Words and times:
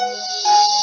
Now, 0.00 0.73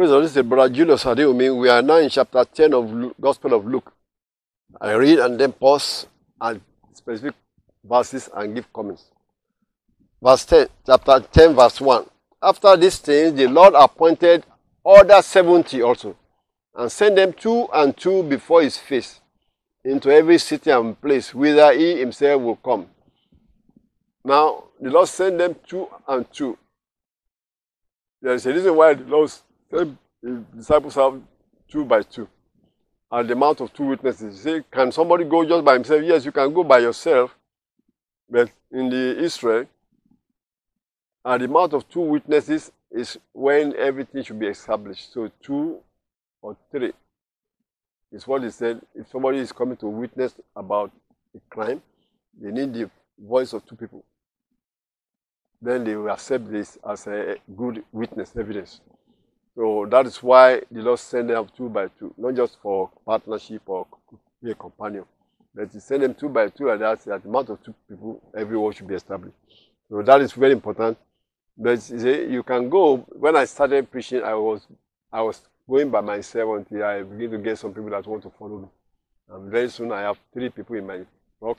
praise 0.00 0.08
the 0.08 0.14
Lord, 0.14 0.24
this 0.24 0.34
is 0.34 0.42
Brother 0.42 0.74
Julius 0.74 1.04
Adeomi. 1.04 1.54
We 1.54 1.68
are 1.68 1.82
now 1.82 1.98
in 1.98 2.08
chapter 2.08 2.42
10 2.42 2.72
of 2.72 2.90
Luke, 2.90 3.14
Gospel 3.20 3.52
of 3.52 3.66
Luke. 3.66 3.92
I 4.80 4.92
read 4.92 5.18
and 5.18 5.38
then 5.38 5.52
pause 5.52 6.06
and 6.40 6.58
specific 6.94 7.34
verses 7.84 8.30
and 8.34 8.54
give 8.54 8.72
comments. 8.72 9.10
Verse 10.22 10.46
10, 10.46 10.68
chapter 10.86 11.20
10, 11.20 11.54
verse 11.54 11.82
1. 11.82 12.06
After 12.42 12.78
these 12.78 12.96
things, 12.96 13.34
the 13.34 13.46
Lord 13.46 13.74
appointed 13.76 14.46
other 14.86 15.20
70 15.20 15.82
also, 15.82 16.16
and 16.74 16.90
sent 16.90 17.16
them 17.16 17.34
two 17.34 17.68
and 17.70 17.94
two 17.94 18.22
before 18.22 18.62
his 18.62 18.78
face 18.78 19.20
into 19.84 20.08
every 20.10 20.38
city 20.38 20.70
and 20.70 20.98
place 20.98 21.34
whither 21.34 21.74
he 21.74 21.98
himself 21.98 22.40
will 22.40 22.56
come. 22.56 22.86
Now, 24.24 24.64
the 24.80 24.88
Lord 24.88 25.08
sent 25.08 25.36
them 25.36 25.56
two 25.68 25.88
and 26.08 26.24
two. 26.32 26.56
There 28.22 28.32
is 28.32 28.46
a 28.46 28.52
reason 28.54 28.74
why 28.74 28.94
the 28.94 29.04
Lord 29.04 29.30
the 29.70 29.96
disciples 30.56 30.94
have 30.94 31.20
two 31.68 31.84
by 31.84 32.02
two. 32.02 32.28
At 33.12 33.26
the 33.28 33.34
mouth 33.34 33.60
of 33.60 33.72
two 33.72 33.84
witnesses. 33.86 34.36
He 34.36 34.42
said, 34.42 34.70
Can 34.70 34.92
somebody 34.92 35.24
go 35.24 35.44
just 35.44 35.64
by 35.64 35.74
himself? 35.74 36.02
Yes, 36.04 36.24
you 36.24 36.32
can 36.32 36.52
go 36.52 36.62
by 36.62 36.78
yourself. 36.78 37.34
But 38.28 38.50
in 38.70 38.88
the 38.88 39.18
Israel, 39.18 39.66
at 41.24 41.40
the 41.40 41.48
mouth 41.48 41.72
of 41.72 41.88
two 41.88 42.00
witnesses 42.00 42.70
is 42.90 43.18
when 43.32 43.74
everything 43.76 44.22
should 44.22 44.38
be 44.38 44.46
established. 44.46 45.12
So 45.12 45.30
two 45.42 45.80
or 46.40 46.56
three 46.70 46.92
is 48.12 48.26
what 48.26 48.42
he 48.42 48.50
said. 48.50 48.80
If 48.94 49.08
somebody 49.10 49.38
is 49.38 49.52
coming 49.52 49.76
to 49.78 49.86
witness 49.86 50.34
about 50.54 50.92
a 51.34 51.40
crime, 51.52 51.82
they 52.40 52.50
need 52.50 52.72
the 52.74 52.90
voice 53.18 53.52
of 53.52 53.66
two 53.66 53.76
people. 53.76 54.04
Then 55.60 55.84
they 55.84 55.94
will 55.96 56.10
accept 56.10 56.50
this 56.50 56.78
as 56.88 57.06
a 57.06 57.36
good 57.56 57.82
witness 57.92 58.34
evidence. 58.38 58.80
So 59.60 59.86
that 59.90 60.06
is 60.06 60.22
why 60.22 60.62
the 60.70 60.80
Lord 60.80 60.98
sent 60.98 61.28
them 61.28 61.46
two 61.54 61.68
by 61.68 61.88
two, 61.98 62.14
not 62.16 62.34
just 62.34 62.56
for 62.62 62.88
partnership 63.04 63.60
or 63.66 63.86
be 64.42 64.52
a 64.52 64.54
companion, 64.54 65.04
but 65.54 65.70
He 65.70 65.80
sent 65.80 66.00
them 66.00 66.14
two 66.14 66.30
by 66.30 66.48
two, 66.48 66.70
and 66.70 66.80
that's 66.80 67.06
at 67.08 67.22
the 67.22 67.28
amount 67.28 67.50
of 67.50 67.62
two 67.62 67.74
people, 67.86 68.22
everyone 68.34 68.72
should 68.72 68.88
be 68.88 68.94
established. 68.94 69.36
So 69.90 70.00
that 70.00 70.22
is 70.22 70.32
very 70.32 70.52
important. 70.52 70.96
But 71.58 71.72
you, 71.90 71.98
see, 71.98 72.24
you 72.32 72.42
can 72.42 72.70
go. 72.70 73.04
When 73.10 73.36
I 73.36 73.44
started 73.44 73.90
preaching, 73.90 74.22
I 74.22 74.32
was 74.32 74.66
I 75.12 75.20
was 75.20 75.42
going 75.68 75.90
by 75.90 76.00
myself 76.00 76.56
until 76.56 76.82
I 76.82 77.02
begin 77.02 77.30
to 77.32 77.38
get 77.38 77.58
some 77.58 77.74
people 77.74 77.90
that 77.90 78.06
want 78.06 78.22
to 78.22 78.30
follow 78.38 78.60
me. 78.60 78.68
And 79.28 79.50
very 79.50 79.68
soon 79.68 79.92
I 79.92 80.00
have 80.00 80.16
three 80.32 80.48
people 80.48 80.76
in 80.76 80.86
my 80.86 81.00
flock. 81.38 81.58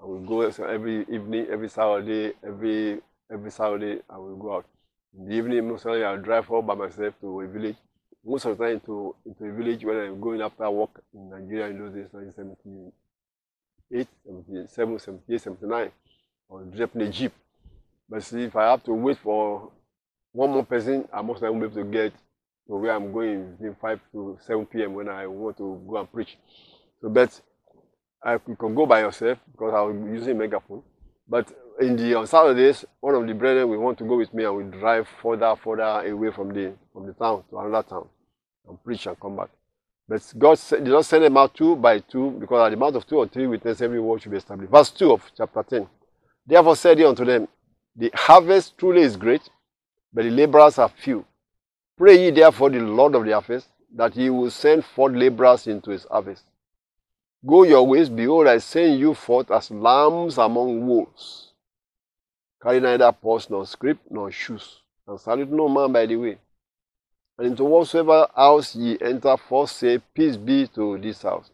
I 0.00 0.04
will 0.04 0.20
go 0.20 0.42
every 0.42 1.00
evening, 1.08 1.48
every 1.50 1.68
Saturday, 1.68 2.32
every 2.46 3.00
every 3.28 3.50
Saturday 3.50 4.02
I 4.08 4.18
will 4.18 4.36
go 4.36 4.54
out. 4.54 4.66
In 5.18 5.28
the 5.28 5.34
evening, 5.34 5.68
most 5.68 5.84
of 5.86 5.92
the 5.92 6.00
time 6.00 6.08
I'll 6.08 6.22
drive 6.22 6.50
all 6.50 6.62
by 6.62 6.74
myself 6.74 7.14
to 7.20 7.40
a 7.40 7.46
village. 7.48 7.76
Most 8.24 8.44
of 8.44 8.56
the 8.56 8.64
time 8.64 8.74
into, 8.74 9.14
into 9.26 9.44
a 9.44 9.52
village 9.52 9.84
when 9.84 9.96
I'm 9.96 10.20
going 10.20 10.40
after 10.40 10.70
work 10.70 11.02
in 11.12 11.30
Nigeria 11.30 11.66
in 11.68 11.78
those 11.78 11.94
days, 11.94 12.08
1978, 12.12 14.08
77, 14.24 14.98
78, 14.98 15.40
79. 15.40 15.90
I 16.50 16.54
was 16.54 16.66
driving 16.76 17.02
a 17.02 17.10
jeep. 17.10 17.32
But 18.08 18.22
see, 18.22 18.44
if 18.44 18.54
I 18.56 18.70
have 18.70 18.84
to 18.84 18.92
wait 18.92 19.18
for 19.18 19.70
one 20.32 20.50
more 20.50 20.64
person, 20.64 21.08
I 21.12 21.22
must 21.22 21.42
not 21.42 21.52
be 21.52 21.58
able 21.64 21.74
to 21.74 21.84
get 21.84 22.12
to 22.68 22.76
where 22.76 22.92
I'm 22.92 23.12
going 23.12 23.52
between 23.52 23.74
5 23.80 24.00
to 24.12 24.38
7 24.46 24.66
p.m. 24.66 24.94
when 24.94 25.08
I 25.08 25.26
want 25.26 25.56
to 25.58 25.82
go 25.88 25.96
and 25.96 26.12
preach. 26.12 26.36
So, 27.00 27.08
but 27.08 27.40
I, 28.22 28.34
you 28.34 28.56
can 28.56 28.74
go 28.74 28.86
by 28.86 29.00
yourself 29.00 29.38
because 29.50 29.74
I'm 29.74 30.14
using 30.14 30.38
megaphone. 30.38 30.82
But 31.28 31.52
in 31.80 31.96
the 31.96 32.14
on 32.14 32.26
Saturdays, 32.26 32.84
one 33.00 33.14
of 33.14 33.26
the 33.26 33.34
brethren 33.34 33.68
will 33.68 33.78
want 33.78 33.98
to 33.98 34.04
go 34.04 34.16
with 34.16 34.32
me 34.34 34.44
and 34.44 34.56
we 34.56 34.78
drive 34.78 35.08
further, 35.22 35.54
further 35.56 36.10
away 36.10 36.30
from 36.30 36.52
the 36.52 36.72
from 36.92 37.06
the 37.06 37.12
town 37.14 37.42
to 37.50 37.58
another 37.58 37.86
town 37.88 38.08
and 38.68 38.82
preach 38.84 39.06
and 39.06 39.18
come 39.18 39.36
back. 39.36 39.48
But 40.06 40.22
God 40.36 40.58
did 40.70 40.84
not 40.84 41.04
send 41.04 41.24
them 41.24 41.36
out 41.36 41.54
two 41.54 41.76
by 41.76 42.00
two 42.00 42.32
because 42.32 42.66
at 42.66 42.70
the 42.70 42.76
mouth 42.76 42.94
of 42.94 43.06
two 43.06 43.16
or 43.16 43.28
three 43.28 43.46
witnesses, 43.46 43.80
every 43.80 44.00
word 44.00 44.20
should 44.20 44.32
be 44.32 44.38
established. 44.38 44.70
Verse 44.70 44.90
2 44.90 45.12
of 45.12 45.22
chapter 45.36 45.62
10. 45.62 45.86
Therefore 46.46 46.76
said 46.76 46.98
he 46.98 47.04
unto 47.04 47.24
them, 47.24 47.46
The 47.94 48.10
harvest 48.12 48.76
truly 48.76 49.02
is 49.02 49.16
great, 49.16 49.48
but 50.12 50.24
the 50.24 50.30
laborers 50.30 50.78
are 50.78 50.88
few. 50.88 51.24
Pray 51.96 52.24
ye 52.24 52.30
therefore 52.30 52.70
the 52.70 52.80
Lord 52.80 53.14
of 53.14 53.24
the 53.24 53.32
harvest 53.32 53.68
that 53.94 54.14
he 54.14 54.30
will 54.30 54.50
send 54.50 54.84
forth 54.84 55.14
laborers 55.14 55.66
into 55.66 55.90
his 55.90 56.04
harvest. 56.10 56.44
Go 57.46 57.62
your 57.62 57.86
ways, 57.86 58.08
behold, 58.08 58.48
I 58.48 58.58
send 58.58 58.98
you 58.98 59.14
forth 59.14 59.50
as 59.50 59.70
lambs 59.70 60.38
among 60.38 60.86
wolves. 60.86 61.49
Carry 62.62 62.80
neither 62.80 63.10
purse 63.12 63.48
nor 63.48 63.64
scrip 63.64 63.98
nor 64.10 64.30
shoes, 64.30 64.82
and 65.06 65.18
salute 65.18 65.50
no 65.50 65.68
man 65.68 65.92
by 65.92 66.04
the 66.04 66.16
way. 66.16 66.38
And 67.38 67.46
into 67.48 67.64
whatsoever 67.64 68.26
house 68.36 68.76
ye 68.76 68.98
enter, 69.00 69.34
first 69.38 69.76
say, 69.78 69.98
Peace 70.14 70.36
be 70.36 70.66
to 70.74 70.98
this 70.98 71.22
house. 71.22 71.50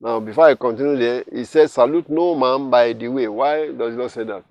Now, 0.00 0.18
before 0.18 0.46
I 0.46 0.56
continue 0.56 0.96
there, 0.96 1.24
he 1.32 1.44
says, 1.44 1.72
Salute 1.72 2.08
no 2.08 2.34
man 2.34 2.70
by 2.70 2.92
the 2.92 3.06
way. 3.06 3.28
Why 3.28 3.70
does 3.70 3.92
he 3.92 3.98
not 4.00 4.10
say 4.10 4.24
that? 4.24 4.44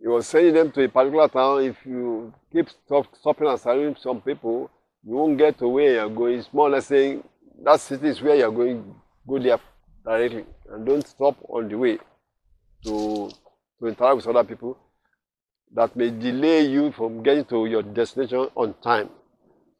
He 0.00 0.06
was 0.06 0.28
sending 0.28 0.54
them 0.54 0.70
to 0.70 0.84
a 0.84 0.88
particular 0.88 1.26
town. 1.26 1.64
If 1.64 1.84
you 1.84 2.32
keep 2.52 2.68
stop, 2.70 3.06
stopping 3.16 3.48
and 3.48 3.58
saluting 3.58 3.96
some 3.96 4.20
people, 4.20 4.70
you 5.02 5.14
won't 5.14 5.36
get 5.38 5.58
to 5.58 5.66
where 5.66 5.94
you're 5.94 6.08
going. 6.08 6.38
It's 6.38 6.52
more 6.52 6.68
or 6.68 6.70
less 6.70 6.86
saying, 6.86 7.24
That 7.64 7.80
city 7.80 8.06
is 8.06 8.22
where 8.22 8.36
you're 8.36 8.52
going, 8.52 8.94
go 9.26 9.40
there 9.40 9.58
directly. 10.04 10.44
And 10.70 10.86
don't 10.86 11.04
stop 11.04 11.36
on 11.48 11.68
the 11.68 11.76
way 11.76 11.98
to, 12.84 13.28
to 13.80 13.86
interact 13.88 14.16
with 14.16 14.28
other 14.28 14.44
people 14.44 14.78
that 15.74 15.94
may 15.96 16.10
delay 16.10 16.62
you 16.66 16.92
from 16.92 17.22
getting 17.22 17.44
to 17.46 17.66
your 17.66 17.82
destination 17.82 18.48
on 18.54 18.74
time. 18.82 19.08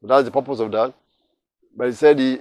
So 0.00 0.06
that's 0.06 0.24
the 0.24 0.30
purpose 0.30 0.60
of 0.60 0.70
that. 0.72 0.94
But 1.76 1.88
he 1.88 1.94
said 1.94 2.18
he 2.18 2.40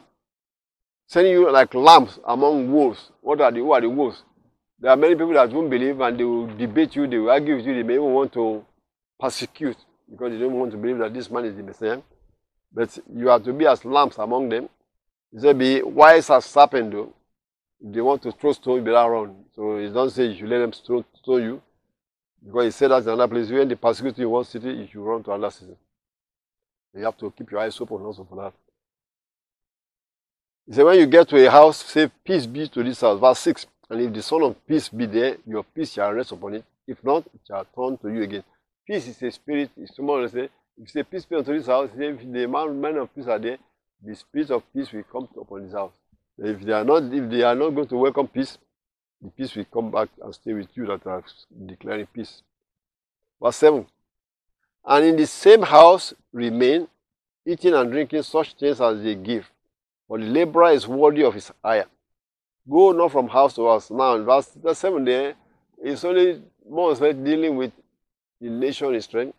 sending 1.08 1.34
you 1.34 1.52
like 1.52 1.74
lambs 1.74 2.20
among 2.26 2.72
wolves. 2.72 3.12
What 3.22 3.42
are 3.42 3.52
the 3.52 3.60
who 3.60 3.72
are 3.72 3.82
the 3.82 3.90
wolves? 3.90 4.24
There 4.80 4.92
are 4.92 4.98
many 4.98 5.16
people 5.16 5.34
that 5.34 5.52
won't 5.52 5.70
believe 5.70 6.00
and 6.00 6.18
they 6.20 6.24
will 6.24 6.48
debate 6.56 6.96
you, 6.96 7.08
they 7.08 7.18
will 7.18 7.32
argue 7.32 7.58
with 7.58 7.66
you, 7.66 7.74
they 7.74 7.84
may 7.84 7.96
even 7.96 8.14
want 8.14 8.32
to 8.34 8.64
persecute 9.20 9.78
because 10.10 10.32
they 10.32 10.40
don't 10.40 10.54
want 10.54 10.72
to 10.72 10.78
believe 10.78 11.00
that 11.00 11.14
this 11.14 11.30
man 11.30 11.46
is 11.46 11.56
the 11.56 11.64
Messiah. 11.64 12.00
But 12.72 12.98
you 13.14 13.30
are 13.30 13.40
to 13.40 13.52
be 13.52 13.66
as 13.66 13.84
lambs 13.84 14.18
among 14.18 14.50
them. 14.50 14.70
He 15.32 15.40
said, 15.40 15.58
Be 15.58 15.82
wise 15.82 16.30
as 16.30 16.46
serpent 16.46 16.92
though. 16.92 17.14
If 17.82 17.94
they 17.94 18.02
want 18.02 18.22
to 18.24 18.32
throw 18.32 18.54
stone, 18.54 18.78
you 18.78 18.82
better 18.82 19.10
run. 19.10 19.36
So 19.56 19.78
he 19.78 19.88
doesn't 19.88 20.12
say 20.12 20.26
you 20.26 20.38
should 20.38 20.50
let 20.50 20.60
them 20.60 20.72
throw, 20.72 21.04
throw 21.26 21.38
you. 21.38 21.62
Because 22.46 22.66
he 22.66 22.72
said 22.72 22.92
that 22.92 23.04
in 23.04 23.10
another 23.10 23.28
place, 23.28 23.50
when 23.50 23.68
they 23.68 23.76
persecute 23.76 24.18
you 24.18 24.26
in 24.26 24.32
one 24.32 24.46
city, 24.46 24.70
you 24.70 24.88
should 24.92 25.02
run 25.02 25.24
to 25.24 25.32
another 25.32 25.52
city. 25.52 25.76
You 26.94 27.04
have 27.04 27.18
to 27.18 27.32
keep 27.32 27.52
your 27.52 27.60
eyes 27.60 27.80
open 27.80 27.98
also 27.98 28.26
for 28.28 28.44
that. 28.44 28.54
He 30.66 30.74
said, 30.74 30.86
when 30.86 31.00
you 31.00 31.06
get 31.08 31.28
to 31.30 31.46
a 31.46 31.50
house, 31.50 31.84
say, 31.84 32.10
peace 32.24 32.46
be 32.46 32.68
to 32.68 32.84
this 32.84 33.02
house. 33.02 33.20
Verse 33.20 33.40
6. 33.40 33.66
And 33.90 34.02
if 34.02 34.14
the 34.14 34.22
son 34.22 34.44
of 34.44 34.68
peace 34.68 34.90
be 34.90 35.06
there, 35.06 35.38
your 35.46 35.64
peace 35.64 35.94
shall 35.94 36.14
rest 36.14 36.32
upon 36.32 36.56
it. 36.56 36.66
If 36.88 37.04
not, 37.04 37.26
it 37.34 37.42
shall 37.48 37.66
turn 37.76 37.98
to 37.98 38.10
you 38.14 38.24
again. 38.24 38.44
Peace 38.86 39.08
is 39.08 39.22
a 39.22 39.32
spirit. 39.32 39.72
If 39.76 39.96
someone 39.96 40.22
will 40.22 40.30
say, 40.30 40.50
if 40.78 40.90
say 40.92 41.04
peace 41.04 41.26
be 41.26 41.36
unto 41.36 41.58
this 41.58 41.68
house, 41.68 41.90
if 41.98 42.20
the 42.20 42.48
man, 42.48 42.80
man 42.80 42.98
of 42.98 43.14
peace 43.14 43.28
are 43.28 43.40
there, 43.40 43.58
the 44.04 44.16
spirit 44.16 44.52
of 44.52 44.64
peace 44.74 44.92
will 44.92 45.04
come 45.04 45.28
upon 45.40 45.66
this 45.66 45.74
house. 45.74 45.94
If 46.38 46.62
they 46.62 46.72
are 46.72 46.84
not, 46.84 47.04
if 47.12 47.30
they 47.30 47.44
are 47.44 47.56
not 47.56 47.72
going 47.72 47.88
to 47.88 47.98
welcome 47.98 48.28
peace, 48.28 48.58
the 49.22 49.30
peace 49.32 49.56
will 49.56 49.66
come 49.66 49.92
back 49.92 50.10
and 50.22 50.34
stay 50.34 50.54
with 50.54 50.68
you 50.76 50.86
that 50.88 51.06
are 51.06 51.24
declaring 51.66 52.08
peace. 52.14 52.42
Verse 53.42 53.58
7. 53.58 53.86
And 54.86 55.06
in 55.06 55.16
the 55.18 55.28
same 55.28 55.62
house 55.62 56.14
remain, 56.32 56.88
eating 57.46 57.74
and 57.74 57.92
drinking 57.92 58.24
such 58.24 58.54
things 58.54 58.80
as 58.80 59.02
they 59.02 59.16
give. 59.16 59.50
For 60.08 60.18
the 60.18 60.26
laborer 60.26 60.72
is 60.72 60.88
worthy 60.88 61.24
of 61.24 61.34
his 61.34 61.52
hire. 61.64 61.86
Go 62.70 62.92
not 62.92 63.12
from 63.12 63.28
house 63.28 63.56
to 63.56 63.68
house. 63.68 63.92
Now, 63.92 64.16
in 64.16 64.26
verse 64.26 64.50
7 64.74 65.04
there, 65.04 65.36
it's 65.82 66.04
only 66.04 66.42
more 66.70 66.92
or 66.92 66.96
less 66.96 67.16
dealing 67.16 67.56
with 67.56 67.72
the 68.40 68.50
nation 68.50 68.94
in 68.94 69.02
strength, 69.02 69.36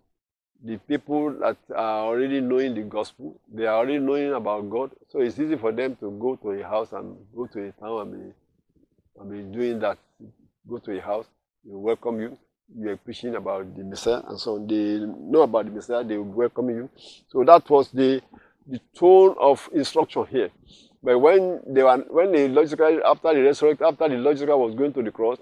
the 0.63 0.77
people 0.77 1.31
that 1.41 1.57
are 1.75 2.05
already 2.07 2.41
knowing 2.41 2.75
the 2.75 2.83
gospel, 2.83 3.41
they 3.53 3.67
are 3.67 3.77
already 3.77 3.99
knowing 3.99 4.33
about 4.35 4.69
God. 4.69 4.91
So 5.09 5.21
it's 5.21 5.39
easy 5.39 5.57
for 5.57 5.73
them 5.73 5.97
to 5.97 6.11
go 6.11 6.37
to 6.37 6.51
a 6.51 6.63
house 6.63 6.93
and 6.93 7.17
go 7.35 7.47
to 7.47 7.69
a 7.69 7.73
town 7.73 8.01
and 8.01 8.13
be 8.13 8.33
I 9.21 9.25
mean, 9.25 9.53
doing 9.53 9.79
that. 9.81 9.99
Go 10.69 10.79
to 10.79 10.97
a 10.97 11.01
house, 11.01 11.27
they 11.65 11.75
welcome 11.75 12.21
you. 12.21 12.39
You 12.77 12.91
are 12.91 12.97
preaching 12.97 13.35
about 13.35 13.77
the 13.77 13.83
Messiah 13.83 14.23
and 14.29 14.39
so 14.39 14.55
on. 14.55 14.67
They 14.67 15.01
know 15.05 15.43
about 15.43 15.65
the 15.67 15.73
Messiah, 15.73 16.05
they 16.05 16.17
will 16.17 16.25
welcome 16.25 16.71
you. 16.71 16.89
So 17.29 17.43
that 17.45 17.69
was 17.69 17.91
the 17.91 18.23
the 18.67 18.81
tone 18.95 19.35
of 19.41 19.69
instruction 19.75 20.27
here. 20.27 20.51
But 21.03 21.19
when 21.19 21.61
they 21.67 21.83
were 21.83 21.97
when 22.09 22.33
the 22.33 22.49
logical 22.49 23.01
after 23.05 23.35
the 23.35 23.43
resurrection, 23.43 23.87
after 23.87 24.09
the 24.09 24.17
logical 24.17 24.61
was 24.61 24.75
going 24.75 24.93
to 24.93 25.03
the 25.03 25.11
cross, 25.11 25.39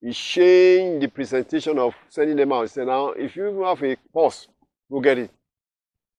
he 0.00 0.12
changed 0.12 1.02
the 1.02 1.08
presentation 1.08 1.78
of 1.78 1.94
sending 2.08 2.36
them 2.36 2.52
out. 2.52 2.62
He 2.62 2.68
said, 2.68 2.86
now 2.86 3.10
if 3.10 3.36
you 3.36 3.62
have 3.62 3.82
a 3.82 3.96
purse, 4.12 4.48
go 4.90 5.00
get 5.00 5.18
it. 5.18 5.30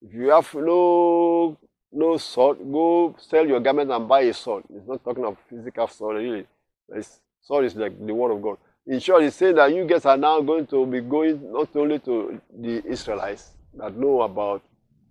If 0.02 0.14
you 0.14 0.30
have 0.30 0.54
no 0.54 1.58
no 1.92 2.18
sword, 2.18 2.60
go 2.60 3.16
sell 3.20 3.46
your 3.46 3.60
garment 3.60 3.92
and 3.92 4.08
buy 4.08 4.22
a 4.22 4.34
sword. 4.34 4.64
It's 4.74 4.88
not 4.88 5.04
talking 5.04 5.26
of 5.26 5.38
physical 5.50 5.88
sword, 5.88 6.18
really. 6.18 6.46
It's, 6.90 7.20
sword 7.42 7.66
is 7.66 7.76
like 7.76 7.94
the 8.06 8.14
word 8.14 8.32
of 8.32 8.42
God. 8.42 8.58
In 8.88 9.00
short, 9.00 9.24
he's 9.24 9.36
saying 9.36 9.56
that 9.56 9.74
you 9.74 9.86
guys 9.86 10.06
are 10.06 10.18
now 10.18 10.42
going 10.42 10.68
to 10.68 10.86
be 10.86 11.02
going 11.02 11.52
not 11.52 11.76
only 11.76 12.00
to 12.00 12.40
the 12.56 12.86
Israelites 12.86 13.52
that 13.74 13.96
know 13.98 14.22
about 14.22 14.62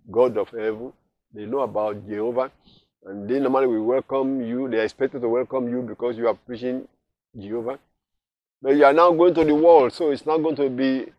God 0.09 0.37
of 0.37 0.49
heaven, 0.49 0.93
they 1.33 1.45
know 1.45 1.59
about 1.59 2.07
Jehovah, 2.07 2.51
and 3.05 3.29
they 3.29 3.39
normally 3.39 3.67
will 3.67 3.83
welcome 3.83 4.41
you. 4.41 4.69
They 4.69 4.79
are 4.79 4.83
expected 4.83 5.21
to 5.21 5.29
welcome 5.29 5.67
you 5.67 5.81
because 5.81 6.17
you 6.17 6.27
are 6.27 6.35
preaching 6.35 6.87
Jehovah. 7.37 7.79
But 8.61 8.77
you 8.77 8.85
are 8.85 8.93
now 8.93 9.11
going 9.11 9.33
to 9.33 9.43
the 9.43 9.53
world, 9.53 9.91
so 9.91 10.11
it's 10.11 10.25
not 10.25 10.37
going 10.37 10.55
to 10.55 10.69
be 10.69 11.11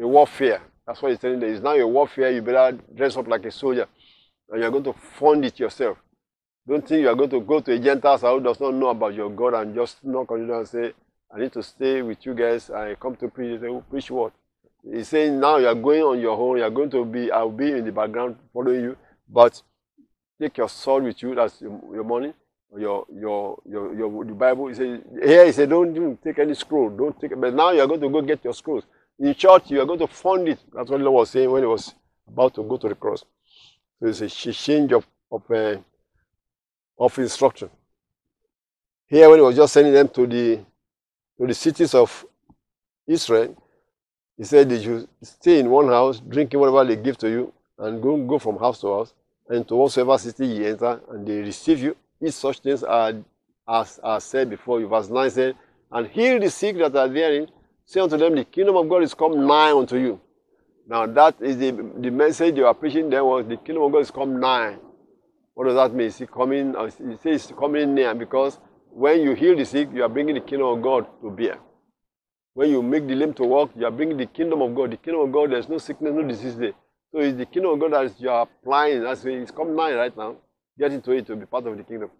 a 0.00 0.06
warfare. 0.06 0.62
That's 0.86 1.02
what 1.02 1.10
he's 1.10 1.18
telling 1.18 1.40
them. 1.40 1.50
It's 1.52 1.62
now 1.62 1.72
a 1.72 1.86
warfare. 1.86 2.30
You 2.30 2.40
better 2.40 2.78
dress 2.94 3.16
up 3.16 3.26
like 3.26 3.44
a 3.44 3.50
soldier, 3.50 3.86
and 4.48 4.60
you 4.60 4.66
are 4.66 4.70
going 4.70 4.84
to 4.84 4.92
fund 4.92 5.44
it 5.44 5.58
yourself. 5.58 5.98
Don't 6.68 6.86
think 6.86 7.00
you 7.00 7.08
are 7.08 7.14
going 7.14 7.30
to 7.30 7.40
go 7.40 7.60
to 7.60 7.72
a 7.72 7.78
Gentile 7.78 8.18
who 8.18 8.40
does 8.40 8.60
not 8.60 8.74
know 8.74 8.88
about 8.88 9.14
your 9.14 9.30
God 9.30 9.54
and 9.54 9.74
just 9.74 10.04
knock 10.04 10.30
on 10.30 10.46
you 10.46 10.54
and 10.54 10.68
say, 10.68 10.92
I 11.34 11.38
need 11.38 11.52
to 11.54 11.62
stay 11.62 12.02
with 12.02 12.26
you 12.26 12.34
guys. 12.34 12.68
I 12.70 12.94
come 12.96 13.16
to 13.16 13.28
preach. 13.28 13.58
Say, 13.58 13.68
preach 13.88 14.10
what? 14.10 14.34
He's 14.84 15.08
saying 15.08 15.40
now 15.40 15.56
you 15.56 15.66
are 15.66 15.74
going 15.74 16.02
on 16.02 16.20
your 16.20 16.36
own. 16.36 16.58
You 16.58 16.64
are 16.64 16.70
going 16.70 16.90
to 16.90 17.06
be, 17.06 17.32
I'll 17.32 17.50
be 17.50 17.70
in 17.70 17.86
the 17.86 17.92
background 17.92 18.36
following 18.52 18.82
you. 18.82 18.96
But 19.30 19.62
take 20.38 20.58
your 20.58 20.68
sword 20.68 21.04
with 21.04 21.22
you. 21.22 21.34
That's 21.34 21.58
your, 21.62 21.80
your 21.90 22.04
money, 22.04 22.34
your, 22.76 23.06
your, 23.14 23.62
your, 23.66 23.94
your, 23.94 24.24
the 24.26 24.34
Bible. 24.34 24.68
He 24.68 24.74
said, 24.74 25.04
here 25.24 25.46
he 25.46 25.52
said, 25.52 25.70
don't, 25.70 25.94
don't 25.94 26.22
take 26.22 26.38
any 26.38 26.52
scroll. 26.52 26.90
Don't 26.90 27.18
take 27.18 27.38
But 27.40 27.54
now 27.54 27.70
you 27.70 27.80
are 27.80 27.86
going 27.86 28.02
to 28.02 28.10
go 28.10 28.20
get 28.20 28.44
your 28.44 28.52
scrolls. 28.52 28.84
In 29.18 29.34
church, 29.34 29.70
you 29.70 29.80
are 29.80 29.86
going 29.86 30.00
to 30.00 30.06
fund 30.06 30.46
it. 30.46 30.58
That's 30.74 30.90
what 30.90 30.98
the 30.98 31.04
Lord 31.04 31.14
was 31.14 31.30
saying 31.30 31.50
when 31.50 31.62
he 31.62 31.66
was 31.66 31.94
about 32.26 32.54
to 32.56 32.62
go 32.62 32.76
to 32.76 32.90
the 32.90 32.94
cross. 32.94 33.24
So 34.00 34.06
it's 34.06 34.20
a 34.20 34.52
change 34.52 34.92
of, 34.92 35.06
of, 35.32 35.50
uh, 35.50 35.78
of 36.98 37.18
instruction. 37.18 37.70
Here, 39.06 39.28
when 39.28 39.38
he 39.38 39.42
was 39.42 39.56
just 39.56 39.72
sending 39.72 39.94
them 39.94 40.08
to 40.08 40.26
the 40.26 40.60
to 41.38 41.46
the 41.46 41.54
cities 41.54 41.94
of 41.94 42.26
Israel, 43.06 43.56
he 44.36 44.44
said 44.44 44.68
they 44.68 44.82
should 44.82 45.08
stay 45.22 45.60
in 45.60 45.70
one 45.70 45.88
house, 45.88 46.20
drinking 46.20 46.60
whatever 46.60 46.84
they 46.84 46.96
give 46.96 47.16
to 47.18 47.28
you, 47.28 47.52
and 47.78 48.02
go, 48.02 48.16
go 48.26 48.38
from 48.38 48.58
house 48.58 48.80
to 48.80 48.88
house, 48.88 49.14
and 49.48 49.66
to 49.68 49.76
whatsoever 49.76 50.18
city 50.18 50.46
you 50.46 50.66
enter, 50.66 51.00
and 51.10 51.26
they 51.26 51.40
receive 51.40 51.78
you. 51.78 51.96
If 52.20 52.34
such 52.34 52.58
things 52.58 52.82
are 52.82 53.14
as 53.68 54.00
are 54.02 54.20
said 54.20 54.48
before 54.50 54.80
you. 54.80 54.88
Verse 54.88 55.08
9 55.08 55.30
said, 55.30 55.56
And 55.92 56.06
heal 56.06 56.40
the 56.40 56.50
sick 56.50 56.78
that 56.78 56.96
are 56.96 57.08
therein, 57.08 57.48
say 57.84 58.00
unto 58.00 58.16
them, 58.16 58.34
The 58.34 58.44
kingdom 58.44 58.76
of 58.76 58.88
God 58.88 59.02
is 59.02 59.14
come 59.14 59.46
nigh 59.46 59.72
unto 59.72 59.98
you. 59.98 60.20
Now 60.88 61.06
that 61.06 61.36
is 61.40 61.58
the, 61.58 61.70
the 61.72 62.10
message 62.10 62.54
they 62.54 62.62
were 62.62 62.72
preaching 62.74 63.10
there 63.10 63.24
was 63.24 63.46
the 63.46 63.58
kingdom 63.58 63.84
of 63.84 63.92
God 63.92 63.98
is 63.98 64.10
come 64.10 64.40
nigh. 64.40 64.76
What 65.58 65.64
does 65.64 65.74
that 65.74 65.92
mean? 65.92 66.06
Is 66.06 66.20
it 66.20 66.30
coming? 66.30 66.72
He 66.72 67.16
says 67.16 67.50
it's 67.50 67.52
coming 67.58 67.92
near 67.92 68.14
because 68.14 68.60
when 68.92 69.22
you 69.22 69.34
heal 69.34 69.56
the 69.56 69.64
sick, 69.64 69.88
you 69.92 70.04
are 70.04 70.08
bringing 70.08 70.36
the 70.36 70.40
kingdom 70.40 70.68
of 70.68 70.80
God 70.80 71.08
to 71.20 71.32
bear. 71.32 71.58
When 72.54 72.70
you 72.70 72.80
make 72.80 73.08
the 73.08 73.16
lame 73.16 73.34
to 73.34 73.42
walk, 73.42 73.72
you 73.74 73.84
are 73.84 73.90
bringing 73.90 74.18
the 74.18 74.26
kingdom 74.26 74.62
of 74.62 74.72
God. 74.72 74.92
The 74.92 74.98
kingdom 74.98 75.22
of 75.22 75.32
God, 75.32 75.50
there's 75.50 75.68
no 75.68 75.78
sickness, 75.78 76.14
no 76.14 76.22
disease 76.22 76.56
there. 76.56 76.74
So 77.10 77.18
it's 77.18 77.36
the 77.36 77.44
kingdom 77.44 77.72
of 77.72 77.80
God 77.80 77.92
that 77.92 78.20
you 78.20 78.30
are 78.30 78.42
applying. 78.42 79.02
That's 79.02 79.24
why 79.24 79.32
it's 79.32 79.50
come 79.50 79.74
nigh 79.74 79.94
right 79.94 80.16
now. 80.16 80.36
Get 80.78 80.92
into 80.92 81.10
it 81.10 81.26
to 81.26 81.34
be 81.34 81.44
part 81.44 81.66
of 81.66 81.76
the 81.76 81.82
kingdom. 81.82 82.10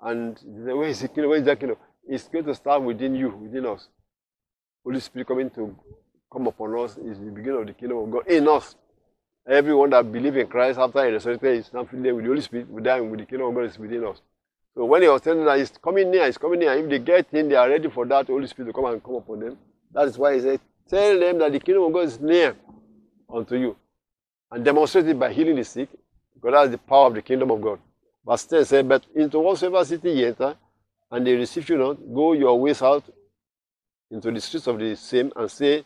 And 0.00 0.38
where 0.44 0.84
is 0.84 1.00
the 1.00 1.08
kingdom? 1.08 1.30
Where 1.30 1.40
is 1.40 1.46
that 1.46 1.58
kingdom? 1.58 1.78
It's 2.08 2.28
going 2.28 2.44
to 2.44 2.54
start 2.54 2.80
within 2.84 3.16
you, 3.16 3.30
within 3.30 3.66
us. 3.66 3.88
Holy 4.84 5.00
Spirit 5.00 5.26
coming 5.26 5.50
to 5.50 5.74
come 6.32 6.46
upon 6.46 6.78
us 6.78 6.96
is 6.96 7.18
the 7.18 7.32
beginning 7.32 7.60
of 7.60 7.66
the 7.66 7.72
kingdom 7.72 7.98
of 7.98 8.08
God 8.12 8.28
in 8.28 8.46
us. 8.46 8.76
Everyone 9.48 9.88
that 9.90 10.12
believes 10.12 10.36
in 10.36 10.46
Christ 10.46 10.78
after 10.78 11.06
he 11.06 11.12
resurrected 11.12 11.58
is 11.58 11.72
now 11.72 11.84
filled 11.84 12.04
with 12.04 12.24
the 12.24 12.28
Holy 12.28 12.40
Spirit, 12.42 12.68
with 12.68 12.84
them, 12.84 13.10
with 13.10 13.20
the 13.20 13.26
kingdom 13.26 13.48
of 13.48 13.54
God 13.54 13.64
is 13.64 13.78
within 13.78 14.04
us. 14.04 14.20
So 14.74 14.84
when 14.84 15.00
he 15.00 15.08
was 15.08 15.22
telling 15.22 15.44
that 15.46 15.58
he's 15.58 15.70
coming 15.70 16.10
near, 16.10 16.26
he's 16.26 16.36
coming 16.36 16.60
near, 16.60 16.74
if 16.74 16.88
they 16.88 16.98
get 16.98 17.26
in, 17.32 17.48
they 17.48 17.54
are 17.54 17.68
ready 17.68 17.88
for 17.88 18.04
that 18.06 18.26
Holy 18.26 18.46
Spirit 18.46 18.68
to 18.68 18.72
come 18.74 18.84
and 18.84 19.02
come 19.02 19.14
upon 19.14 19.40
them. 19.40 19.56
That 19.92 20.06
is 20.08 20.18
why 20.18 20.34
he 20.34 20.40
said, 20.40 20.60
Tell 20.88 21.18
them 21.18 21.38
that 21.38 21.52
the 21.52 21.60
kingdom 21.60 21.84
of 21.84 21.92
God 21.94 22.04
is 22.04 22.20
near 22.20 22.56
unto 23.32 23.56
you. 23.56 23.76
And 24.50 24.64
demonstrate 24.64 25.08
it 25.08 25.18
by 25.18 25.32
healing 25.32 25.56
the 25.56 25.64
sick, 25.64 25.88
because 26.34 26.52
that's 26.52 26.70
the 26.70 26.78
power 26.78 27.06
of 27.06 27.14
the 27.14 27.22
kingdom 27.22 27.50
of 27.50 27.60
God. 27.60 27.78
Verse 28.26 28.44
10 28.44 28.64
said, 28.66 28.88
But 28.88 29.04
into 29.14 29.38
whatsoever 29.38 29.82
city 29.84 30.10
ye 30.10 30.26
enter, 30.26 30.56
and 31.10 31.26
they 31.26 31.34
receive 31.34 31.68
you 31.70 31.78
not, 31.78 31.96
go 32.14 32.34
your 32.34 32.60
ways 32.60 32.82
out 32.82 33.04
into 34.10 34.30
the 34.30 34.40
streets 34.40 34.66
of 34.66 34.78
the 34.78 34.94
same, 34.94 35.32
and 35.34 35.50
say, 35.50 35.84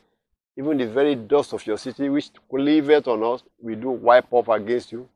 Even 0.56 0.76
the 0.76 0.86
very 0.86 1.14
dust 1.14 1.52
of 1.54 1.66
your 1.66 1.78
city, 1.78 2.08
which 2.08 2.30
cleaveth 2.50 3.08
on 3.08 3.22
us, 3.22 3.42
we 3.60 3.74
do 3.74 3.90
wipe 3.90 4.32
off 4.32 4.48
against 4.48 4.92
you. 4.92 5.08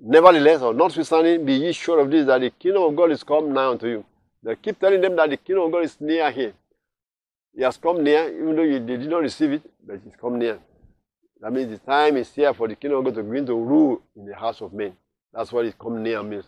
Nevertheless, 0.00 0.62
or 0.62 0.74
notwithstanding, 0.74 1.44
be 1.44 1.54
ye 1.54 1.72
sure 1.72 2.00
of 2.00 2.10
this, 2.10 2.26
that 2.26 2.40
the 2.40 2.50
kingdom 2.50 2.82
of 2.82 2.96
God 2.96 3.12
is 3.12 3.22
come 3.22 3.52
nigh 3.52 3.68
unto 3.68 3.86
you. 3.86 4.04
They 4.42 4.56
keep 4.56 4.80
telling 4.80 5.00
them 5.00 5.14
that 5.16 5.30
the 5.30 5.36
kingdom 5.36 5.66
of 5.66 5.72
God 5.72 5.84
is 5.84 6.00
near 6.00 6.30
here. 6.32 6.52
He 7.54 7.62
has 7.62 7.76
come 7.76 8.02
near, 8.02 8.28
even 8.28 8.56
though 8.56 8.62
you, 8.62 8.80
they 8.80 8.96
did 8.96 9.08
not 9.08 9.20
receive 9.20 9.52
it, 9.52 9.62
but 9.86 10.00
it's 10.04 10.16
come 10.16 10.38
near. 10.38 10.58
That 11.40 11.52
means 11.52 11.70
the 11.70 11.78
time 11.78 12.16
is 12.16 12.32
here 12.34 12.52
for 12.52 12.66
the 12.66 12.74
kingdom 12.74 12.98
of 12.98 13.04
God 13.04 13.14
to 13.16 13.22
begin 13.22 13.46
to 13.46 13.54
rule 13.54 14.02
in 14.16 14.26
the 14.26 14.34
hearts 14.34 14.60
of 14.60 14.72
men. 14.72 14.96
That's 15.32 15.52
what 15.52 15.66
it 15.66 15.78
come 15.78 16.02
near 16.02 16.22
means. 16.22 16.44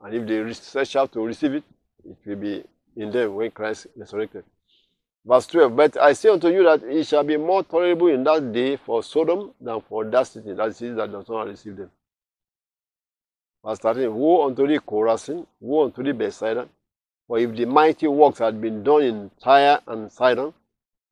And 0.00 0.14
if 0.14 0.26
they 0.26 0.52
search 0.54 0.96
out 0.96 1.12
to 1.12 1.24
receive 1.24 1.54
it, 1.54 1.64
it 2.04 2.16
will 2.26 2.36
be 2.36 2.64
in 2.96 3.10
them 3.12 3.34
when 3.36 3.50
Christ 3.52 3.86
resurrected. 3.96 4.44
Verse 5.24 5.46
12, 5.46 5.76
But 5.76 5.96
I 5.98 6.14
say 6.14 6.30
unto 6.30 6.48
you 6.48 6.64
that 6.64 6.82
it 6.82 7.06
shall 7.06 7.22
be 7.22 7.36
more 7.36 7.62
tolerable 7.62 8.08
in 8.08 8.24
that 8.24 8.52
day 8.52 8.76
for 8.76 9.02
Sodom 9.02 9.52
than 9.60 9.80
for 9.82 10.04
that 10.04 10.26
city, 10.26 10.52
that 10.52 10.74
city 10.74 10.94
that 10.94 11.12
does 11.12 11.28
not 11.28 11.46
receive 11.46 11.76
them. 11.76 11.90
Verse 13.64 13.78
13, 13.78 14.12
Woe 14.12 14.46
unto 14.46 14.66
thee, 14.66 14.78
Chorazin, 14.80 15.46
woe 15.60 15.84
unto 15.84 16.02
thee, 16.02 16.12
Bethsaida, 16.12 16.68
for 17.28 17.38
if 17.38 17.54
the 17.54 17.64
mighty 17.66 18.08
works 18.08 18.40
had 18.40 18.60
been 18.60 18.82
done 18.82 19.02
in 19.02 19.30
Tyre 19.40 19.80
and 19.86 20.10
Sidon, 20.10 20.52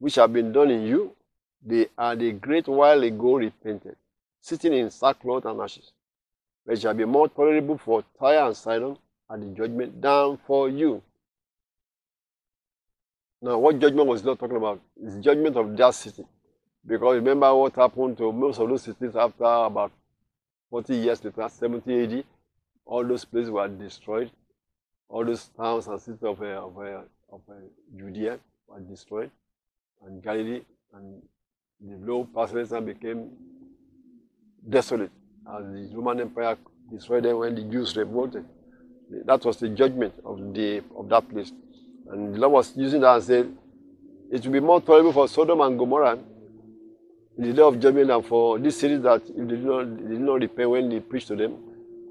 which 0.01 0.17
have 0.17 0.33
been 0.33 0.51
done 0.51 0.71
in 0.71 0.83
you, 0.83 1.15
they 1.65 1.87
are 1.97 2.17
the 2.17 2.33
great 2.33 2.67
while 2.67 3.01
ago 3.05 3.37
repented, 3.37 3.95
sitting 4.41 4.73
in 4.73 4.91
sackcloth 4.91 5.45
and 5.45 5.61
ashes. 5.61 5.93
But 6.67 6.75
it 6.75 6.81
shall 6.81 6.95
be 6.95 7.05
more 7.05 7.29
tolerable 7.29 7.79
for 7.79 8.03
Tyre 8.19 8.47
and 8.47 8.57
Sidon 8.57 8.97
at 9.33 9.41
the 9.41 9.47
judgment 9.47 10.03
than 10.03 10.37
for 10.47 10.69
you. 10.69 11.01
Now, 13.43 13.59
what 13.59 13.79
judgment 13.79 14.07
was 14.07 14.23
not 14.23 14.39
talking 14.39 14.57
about? 14.57 14.81
It's 15.03 15.17
judgment 15.17 15.57
of 15.57 15.75
that 15.77 15.95
city. 15.95 16.25
Because 16.87 17.17
remember 17.17 17.55
what 17.55 17.75
happened 17.75 18.19
to 18.19 18.33
most 18.33 18.59
of 18.59 18.69
those 18.69 18.83
cities 18.83 19.17
after 19.17 19.45
about 19.45 19.93
40 20.71 20.95
years 20.97 21.25
later, 21.25 21.49
70 21.49 22.05
AD, 22.05 22.25
all 22.85 23.07
those 23.07 23.25
places 23.25 23.51
were 23.51 23.69
destroyed. 23.69 24.31
All 25.09 25.25
those 25.25 25.49
towns 25.49 25.87
and 25.87 26.01
cities 26.01 26.23
of, 26.23 26.41
uh, 26.41 26.45
of, 26.45 26.79
uh, 26.79 27.03
of 27.33 27.41
uh, 27.49 27.55
Judea 27.97 28.39
were 28.67 28.81
destroyed. 28.81 29.31
And 30.05 30.23
Galilee 30.23 30.63
and 30.95 31.23
the 31.81 31.97
low 32.07 32.29
Palestine 32.35 32.85
became 32.85 33.31
desolate 34.69 35.11
as 35.49 35.65
the 35.65 35.91
Roman 35.95 36.21
Empire 36.21 36.57
destroyed 36.93 37.25
them 37.25 37.39
when 37.39 37.55
the 37.55 37.63
Jews 37.63 37.97
revolted. 37.97 38.45
That 39.25 39.45
was 39.45 39.57
the 39.57 39.69
judgment 39.71 40.15
of, 40.25 40.55
the, 40.55 40.83
of 40.97 41.09
that 41.09 41.29
place. 41.29 41.53
And 42.11 42.35
the 42.35 42.39
Lord 42.39 42.53
was 42.53 42.77
using 42.77 43.01
that 43.03 43.15
and 43.15 43.25
said, 43.25 43.57
it 44.31 44.45
will 44.45 44.53
be 44.53 44.61
more 44.61 44.81
tolerable 44.81 45.13
for 45.13 45.29
Sodom 45.29 45.61
and 45.61 45.79
Gomorrah 45.79 46.19
in 47.39 47.45
the 47.45 47.53
day 47.53 47.63
of 47.63 47.81
judgment 47.81 48.09
than 48.09 48.23
for 48.23 48.59
these 48.59 48.77
cities 48.77 49.03
that 49.03 49.23
if 49.29 49.37
they 49.37 49.57
did 49.57 49.65
not, 49.65 49.97
they 49.97 50.09
did 50.09 50.21
not 50.21 50.41
repent 50.41 50.71
when 50.71 50.89
they 50.89 51.01
preached 51.01 51.29
to 51.29 51.37
them. 51.37 51.57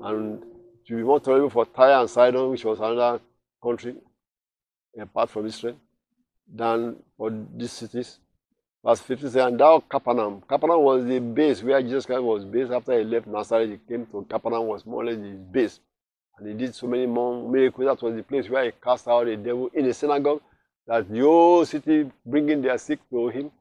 And 0.01 0.41
to 0.88 0.96
be 0.96 1.03
more 1.03 1.20
tolerable 1.20 1.50
for 1.50 1.65
Tyre 1.65 2.00
and 2.01 2.10
Sidon, 2.10 2.50
which 2.50 2.65
was 2.65 2.79
another 2.79 3.22
country 3.62 3.96
apart 5.00 5.29
from 5.29 5.46
Israel, 5.46 5.75
than 6.53 6.96
for 7.15 7.32
these 7.56 7.72
cities. 7.72 8.20
Verse 8.84 9.01
50 9.01 9.24
says, 9.24 9.36
And 9.36 9.60
thou 9.60 9.84
Capernaum. 9.88 10.41
Capernaum 10.48 10.82
was 10.82 11.06
the 11.06 11.20
base 11.20 11.62
where 11.62 11.82
Jesus 11.82 12.06
Christ 12.06 12.24
was 12.24 12.46
based. 12.46 12.72
After 12.72 12.98
he 12.98 13.03
left 13.03 13.27
Nazareth, 13.27 13.70
he 13.70 13.77
came 13.77 14.06
to 14.08 14.25
Capernaum, 14.29 14.68
was 14.68 14.86
more 14.86 15.03
or 15.03 15.06
less 15.06 15.18
his 15.18 15.36
base. 15.36 15.79
And 16.39 16.48
he 16.48 16.53
did 16.53 16.74
so 16.74 16.88
many 16.88 17.05
more 17.05 17.48
miracles. 17.50 17.88
That 17.88 18.01
was 18.01 18.15
the 18.15 18.24
place 18.24 18.50
where 18.50 18.65
he 18.65 18.72
cast 18.84 19.08
out 19.08 19.25
the 19.25 19.36
devil 19.36 19.69
in 19.74 19.86
the 19.86 19.93
synagogue, 19.93 20.41
that 20.88 21.10
the 21.10 21.19
whole 21.19 21.65
city 21.65 22.10
bringing 22.25 22.62
their 22.62 22.77
sick 22.77 23.00
to 23.10 23.27
him. 23.29 23.51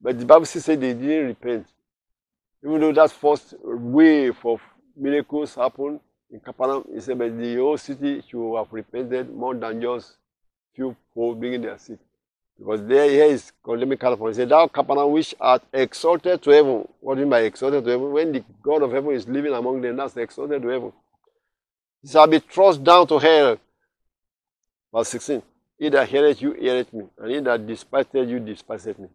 But 0.00 0.18
the 0.18 0.26
Bible 0.26 0.46
says 0.46 0.66
they 0.66 0.76
didn't 0.76 1.26
repent. 1.26 1.66
Even 2.64 2.80
though 2.80 2.92
that 2.92 3.10
first 3.12 3.54
wave 3.62 4.36
of 4.44 4.60
miracles 4.96 5.54
happened, 5.54 6.00
in 6.32 6.40
Capernaum, 6.40 6.84
he 6.92 7.00
said, 7.00 7.18
but 7.18 7.36
the 7.36 7.56
whole 7.56 7.76
city 7.76 8.22
should 8.28 8.56
have 8.56 8.72
repented 8.72 9.34
more 9.34 9.54
than 9.54 9.80
just 9.80 10.16
few 10.74 10.96
people 11.08 11.34
bringing 11.34 11.62
their 11.62 11.78
sick 11.78 11.98
Because 12.58 12.86
there 12.86 13.10
here 13.10 13.24
is 13.24 13.52
condemning 13.64 13.98
California. 13.98 14.34
He 14.34 14.36
said, 14.36 14.48
Thou 14.50 14.68
Capernaum 14.68 15.10
which 15.10 15.34
art 15.40 15.62
exalted 15.72 16.40
to 16.42 16.50
heaven. 16.50 16.86
What 17.00 17.14
do 17.14 17.20
you 17.20 17.26
mean 17.26 17.30
by 17.30 17.40
exalted 17.40 17.84
to 17.84 17.90
heaven? 17.90 18.12
When 18.12 18.32
the 18.32 18.44
God 18.62 18.82
of 18.82 18.92
heaven 18.92 19.12
is 19.12 19.26
living 19.26 19.52
among 19.52 19.80
them, 19.80 19.96
that's 19.96 20.16
exalted 20.16 20.62
to 20.62 20.68
heaven. 20.68 20.92
Shall 22.06 22.26
be 22.26 22.38
thrust 22.38 22.82
down 22.82 23.06
to 23.08 23.18
hell. 23.18 23.58
Verse 24.92 25.08
16. 25.08 25.42
He 25.78 25.88
that 25.88 26.08
heareth 26.08 26.42
you 26.42 26.52
heareth 26.52 26.92
me, 26.92 27.06
and 27.18 27.30
he 27.30 27.40
that 27.40 27.66
despiseth 27.66 28.28
you 28.28 28.40
despiseth 28.40 28.98
me. 28.98 29.08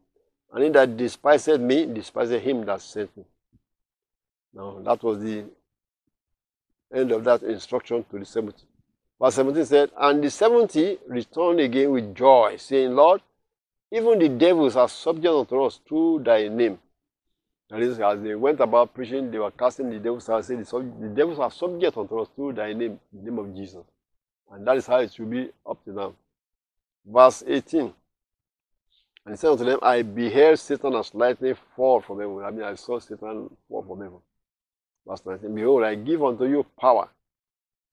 And 0.52 0.64
he 0.64 0.70
that 0.70 0.98
despiseth 0.98 1.60
me 1.60 1.86
despiseth 1.86 2.42
him 2.42 2.66
that 2.66 2.82
sent 2.82 3.16
me. 3.16 3.24
Now 4.54 4.80
that 4.84 5.04
was 5.04 5.22
the 5.22 5.46
end 6.94 7.12
of 7.12 7.24
that 7.24 7.44
instruction 7.44 8.04
to 8.10 8.20
the 8.20 8.26
70. 8.26 8.58
Verse 9.22 9.36
17 9.36 9.66
said, 9.66 9.92
And 9.98 10.24
the 10.24 10.30
70 10.30 11.00
returned 11.08 11.60
again 11.60 11.92
with 11.92 12.16
joy, 12.16 12.56
saying, 12.58 12.96
Lord, 12.96 13.22
even 13.92 14.20
the 14.20 14.30
devils 14.30 14.76
are 14.76 14.90
subject 14.90 15.34
unto 15.34 15.64
us 15.64 15.80
through 15.88 16.24
thy 16.24 16.48
name. 16.48 16.80
As 17.84 18.22
they 18.22 18.36
went 18.36 18.60
about 18.60 18.94
preaching, 18.94 19.32
they 19.32 19.38
were 19.38 19.52
casting 19.52 19.90
the 19.90 20.00
devils 20.00 20.30
out, 20.30 20.46
saying, 20.46 20.64
The 20.64 21.12
devils 21.14 21.40
are 21.40 21.52
subject 21.52 21.98
unto 21.98 22.20
us 22.20 22.30
through 22.36 22.54
thy 22.54 22.74
name, 22.74 23.00
the 23.12 23.30
name 23.30 23.40
of 23.40 23.56
Jesus. 23.56 23.84
And 24.52 24.66
that 24.66 24.78
is 24.78 24.88
how 24.88 25.00
it 25.00 25.14
should 25.14 25.30
be 25.30 25.50
up 25.68 25.84
to 25.86 25.92
now. 25.92 26.14
Verse 27.06 27.44
18. 27.46 27.94
And 29.26 29.34
he 29.34 29.36
said 29.36 29.52
unto 29.52 29.66
them, 29.66 29.80
I 29.82 30.04
beheld 30.04 30.60
Satan 30.60 30.94
as 30.96 31.14
lightning 31.14 31.56
fall 31.76 32.00
from 32.02 32.20
heaven. 32.20 32.44
I 32.44 32.52
mean, 32.52 32.64
I 32.64 32.76
saw 32.76 33.00
Satan 33.00 33.50
fall 33.68 33.84
from 33.84 34.00
heaven. 34.00 34.20
Verse 35.08 35.22
19. 35.26 35.54
Behold, 35.56 35.84
I 35.84 35.96
give 35.96 36.24
unto 36.24 36.46
you 36.46 36.66
power 36.80 37.10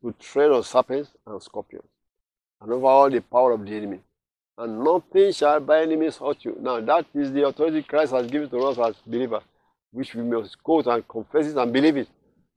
to 0.03 0.15
tread 0.19 0.51
on 0.51 0.63
serpents 0.63 1.11
and 1.27 1.43
scorpions, 1.43 1.87
and 2.61 2.73
over 2.73 2.87
all 2.87 3.11
the 3.11 3.21
power 3.21 3.53
of 3.53 3.65
the 3.65 3.75
enemy. 3.75 4.01
And 4.59 4.85
nothing 4.85 5.33
shall 5.33 5.61
by 5.61 5.83
any 5.83 5.97
means 5.97 6.19
hurt 6.19 6.45
you. 6.45 6.57
Now, 6.61 6.81
that 6.81 7.07
is 7.15 7.33
the 7.33 7.47
authority 7.47 7.83
Christ 7.83 8.13
has 8.13 8.31
given 8.31 8.51
to 8.51 8.59
us 8.59 8.79
as 8.79 8.97
believers, 9.07 9.43
which 9.93 10.15
we 10.15 10.23
must 10.23 10.61
quote 10.63 10.87
and 10.87 11.07
confess 11.07 11.47
it 11.47 11.57
and 11.57 11.73
believe 11.73 11.97
it. 11.97 12.09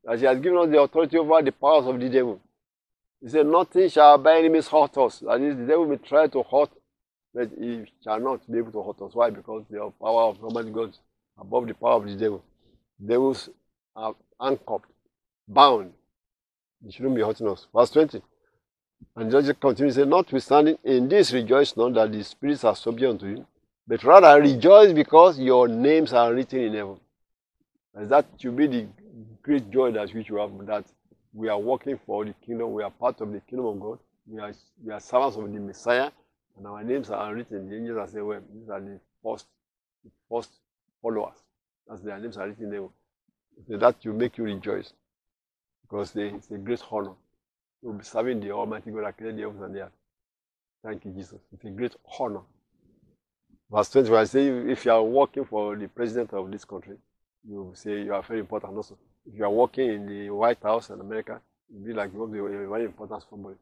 That 0.04 0.20
He 0.20 0.26
has 0.26 0.40
given 0.40 0.58
us 0.58 0.70
the 0.70 0.82
authority 0.82 1.18
over 1.18 1.42
the 1.42 1.52
powers 1.52 1.86
of 1.86 2.00
the 2.00 2.10
devil. 2.10 2.40
He 3.22 3.30
said, 3.30 3.48
Nothing 3.48 3.90
shall 3.90 4.18
by 4.18 4.38
any 4.38 4.50
means 4.50 4.68
hurt 4.68 4.98
us. 4.98 5.20
That 5.20 5.42
is, 5.42 5.58
the 5.58 5.66
devil 5.66 5.86
may 5.88 5.98
try 5.98 6.28
to 6.28 6.44
hurt, 6.44 6.70
but 7.34 7.50
he 7.60 7.84
shall 8.04 8.20
not 8.20 8.50
be 8.50 8.60
able 8.60 8.72
to 8.72 8.84
hurt 8.84 9.02
us. 9.02 9.16
Why? 9.16 9.30
Because 9.30 9.64
the 9.70 9.92
power 10.00 10.24
of 10.30 10.44
Almighty 10.44 10.72
God 10.72 10.90
is 10.90 11.00
above 11.38 11.68
the 11.68 11.74
power 11.74 11.94
of 11.94 12.06
the 12.06 12.16
devil. 12.16 12.44
Devils 13.04 13.50
are 13.96 14.16
anchored, 14.42 14.84
bound. 15.48 15.92
They 16.82 16.92
shouldn't 16.92 17.16
be 17.16 17.22
hurting 17.22 17.48
us. 17.48 17.68
Verse 17.74 17.90
20. 17.90 18.22
And 19.16 19.32
Judge 19.32 19.60
continues, 19.60 19.96
say, 19.96 20.06
Notwithstanding, 20.06 20.78
in 20.84 21.10
this 21.10 21.34
rejoice 21.34 21.76
not 21.76 21.94
that 21.96 22.12
the 22.12 22.24
spirits 22.24 22.64
are 22.64 22.76
subject 22.76 23.10
unto 23.10 23.28
you, 23.28 23.48
but 23.88 24.04
rather 24.04 24.40
rejoice 24.40 24.94
because 24.94 25.40
your 25.40 25.68
names 25.68 26.14
are 26.14 26.34
written 26.34 26.60
in 26.60 26.74
heaven. 26.74 27.00
And 27.96 28.10
that 28.10 28.26
should 28.38 28.56
be 28.58 28.68
the 28.68 28.88
great 29.42 29.70
joy 29.72 29.92
that 29.92 30.14
which 30.14 30.30
you 30.30 30.36
have, 30.36 30.52
that 30.66 30.86
we 31.34 31.48
are 31.50 31.60
working 31.60 31.98
for 32.06 32.26
the 32.26 32.34
kingdom, 32.46 32.74
we 32.74 32.84
are 32.84 32.92
part 32.92 33.22
of 33.22 33.32
the 33.32 33.40
kingdom 33.42 33.66
of 33.68 33.80
God, 33.80 34.00
we 34.28 34.40
are, 34.40 34.54
we 34.84 34.92
are 34.92 35.00
servants 35.00 35.38
of 35.38 35.52
the 35.52 35.60
Messiah, 35.60 36.12
and 36.58 36.68
our 36.68 36.84
names 36.84 37.10
are 37.10 37.34
written. 37.34 37.70
The 37.70 37.76
angels 37.76 37.98
are 37.98 38.08
saying, 38.08 38.26
well, 38.26 38.42
these 38.54 38.70
are 38.70 38.82
the 38.82 39.00
first, 39.24 39.46
the 40.04 40.12
first 40.30 40.52
followers. 41.02 41.36
That's 41.88 42.02
their 42.02 42.20
names 42.20 42.38
are 42.38 42.48
written 42.48 42.70
there. 42.70 42.88
So 43.68 43.78
that 43.78 43.96
will 44.04 44.14
make 44.14 44.38
you 44.38 44.46
rejoice. 44.46 44.94
Because 45.84 46.12
they, 46.12 46.30
it's 46.30 46.50
a 46.52 46.58
great 46.58 46.82
honor 46.92 47.12
to 47.84 47.94
be 47.94 48.04
serving 48.04 48.40
the 48.40 48.52
Almighty 48.52 48.92
God 48.92 49.06
that 49.06 49.18
created 49.18 49.38
the 49.38 49.42
heavens 49.44 49.62
and 49.62 49.76
the 49.76 49.82
earth. 49.82 49.92
Thank 50.84 51.06
you, 51.06 51.12
Jesus. 51.12 51.40
It's 51.54 51.64
a 51.64 51.70
great 51.70 51.96
honor. 52.20 52.42
Verse 53.72 53.90
20, 53.90 54.16
I 54.16 54.24
say, 54.26 54.48
if 54.48 54.86
you 54.86 54.92
are 54.92 55.04
working 55.04 55.46
for 55.46 55.76
the 55.76 55.88
president 55.88 56.34
of 56.34 56.52
this 56.52 56.66
country, 56.66 56.98
you 57.48 57.72
say 57.76 58.02
you 58.04 58.14
are 58.14 58.24
very 58.24 58.40
important 58.40 58.76
also. 58.76 58.98
If 59.26 59.38
you 59.38 59.44
are 59.46 59.52
working 59.52 59.90
in 59.90 60.06
the 60.08 60.30
White 60.30 60.62
House 60.62 60.90
in 60.90 61.00
America, 61.00 61.42
you 61.74 61.80
be 61.86 61.94
like 61.94 62.12
you 62.14 62.24
are 62.24 62.64
a 62.64 62.70
very 62.70 62.86
important 62.86 63.24
somebody. 63.30 63.56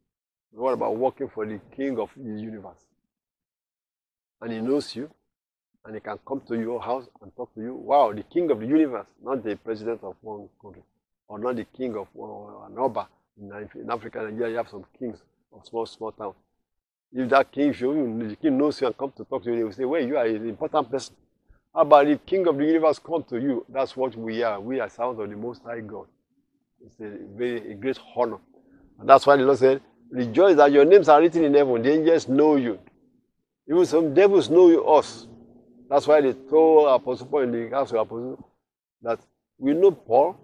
What 0.51 0.73
about 0.73 0.95
working 0.97 1.29
for 1.29 1.45
the 1.45 1.59
king 1.75 1.97
of 1.99 2.09
the 2.15 2.39
universe? 2.41 2.77
And 4.41 4.51
he 4.51 4.61
knows 4.61 4.95
you, 4.95 5.09
and 5.85 5.95
he 5.95 6.01
can 6.01 6.19
come 6.27 6.41
to 6.47 6.55
your 6.59 6.81
house 6.81 7.07
and 7.21 7.35
talk 7.35 7.53
to 7.55 7.61
you. 7.61 7.73
Wow, 7.75 8.13
the 8.13 8.23
king 8.23 8.51
of 8.51 8.59
the 8.59 8.65
universe, 8.67 9.07
not 9.23 9.43
the 9.43 9.55
president 9.55 10.03
of 10.03 10.15
one 10.21 10.47
country, 10.61 10.83
or 11.27 11.39
not 11.39 11.55
the 11.55 11.65
king 11.65 11.95
of 11.95 12.07
an 12.15 12.77
Oba. 12.77 13.07
In, 13.41 13.51
in 13.81 13.89
Africa, 13.89 14.19
Nigeria, 14.19 14.51
you 14.51 14.57
have 14.57 14.69
some 14.69 14.85
kings 14.99 15.17
of 15.51 15.65
small, 15.65 15.85
small 15.87 16.11
towns. 16.11 16.35
If 17.11 17.29
that 17.29 17.51
king 17.51 17.73
show 17.73 17.93
you, 17.93 18.27
the 18.29 18.35
king 18.35 18.57
knows 18.57 18.79
you 18.79 18.87
and 18.87 18.97
come 18.97 19.11
to 19.17 19.25
talk 19.25 19.43
to 19.43 19.49
you, 19.51 19.57
he 19.57 19.63
will 19.63 19.71
say, 19.71 19.85
Well, 19.85 20.01
you 20.03 20.17
are 20.17 20.25
an 20.25 20.47
important 20.47 20.91
person. 20.91 21.15
How 21.73 21.81
about 21.81 22.05
the 22.05 22.17
king 22.17 22.47
of 22.47 22.57
the 22.57 22.65
universe 22.65 22.99
come 22.99 23.23
to 23.29 23.39
you? 23.39 23.65
That's 23.67 23.97
what 23.97 24.15
we 24.15 24.43
are. 24.43 24.59
We 24.59 24.79
are 24.79 24.89
sons 24.89 25.19
of 25.19 25.29
the 25.29 25.35
Most 25.35 25.63
High 25.63 25.79
God. 25.79 26.05
It's 26.85 26.99
a 26.99 27.17
very 27.35 27.71
a 27.71 27.75
great 27.75 27.97
honor. 28.15 28.37
And 28.99 29.09
that's 29.09 29.25
why 29.25 29.37
the 29.37 29.43
Lord 29.43 29.57
said, 29.57 29.81
Rejoice 30.11 30.55
that 30.57 30.71
your 30.71 30.85
names 30.85 31.09
are 31.09 31.19
written 31.19 31.43
in 31.43 31.53
heaven. 31.55 31.81
The 31.81 31.91
angels 31.91 32.27
know 32.27 32.57
you. 32.57 32.77
Even 33.67 33.85
some 33.85 34.13
devils 34.13 34.49
know 34.49 34.69
you, 34.69 34.85
us. 34.85 35.27
That's 35.89 36.05
why 36.05 36.21
they 36.21 36.33
told 36.33 36.89
Apostle 36.89 37.25
Paul 37.25 37.41
in 37.41 37.51
the 37.51 37.69
house 37.75 37.89
of 37.91 37.97
Apostle 37.97 38.47
that 39.01 39.19
we 39.57 39.73
know 39.73 39.91
Paul 39.91 40.37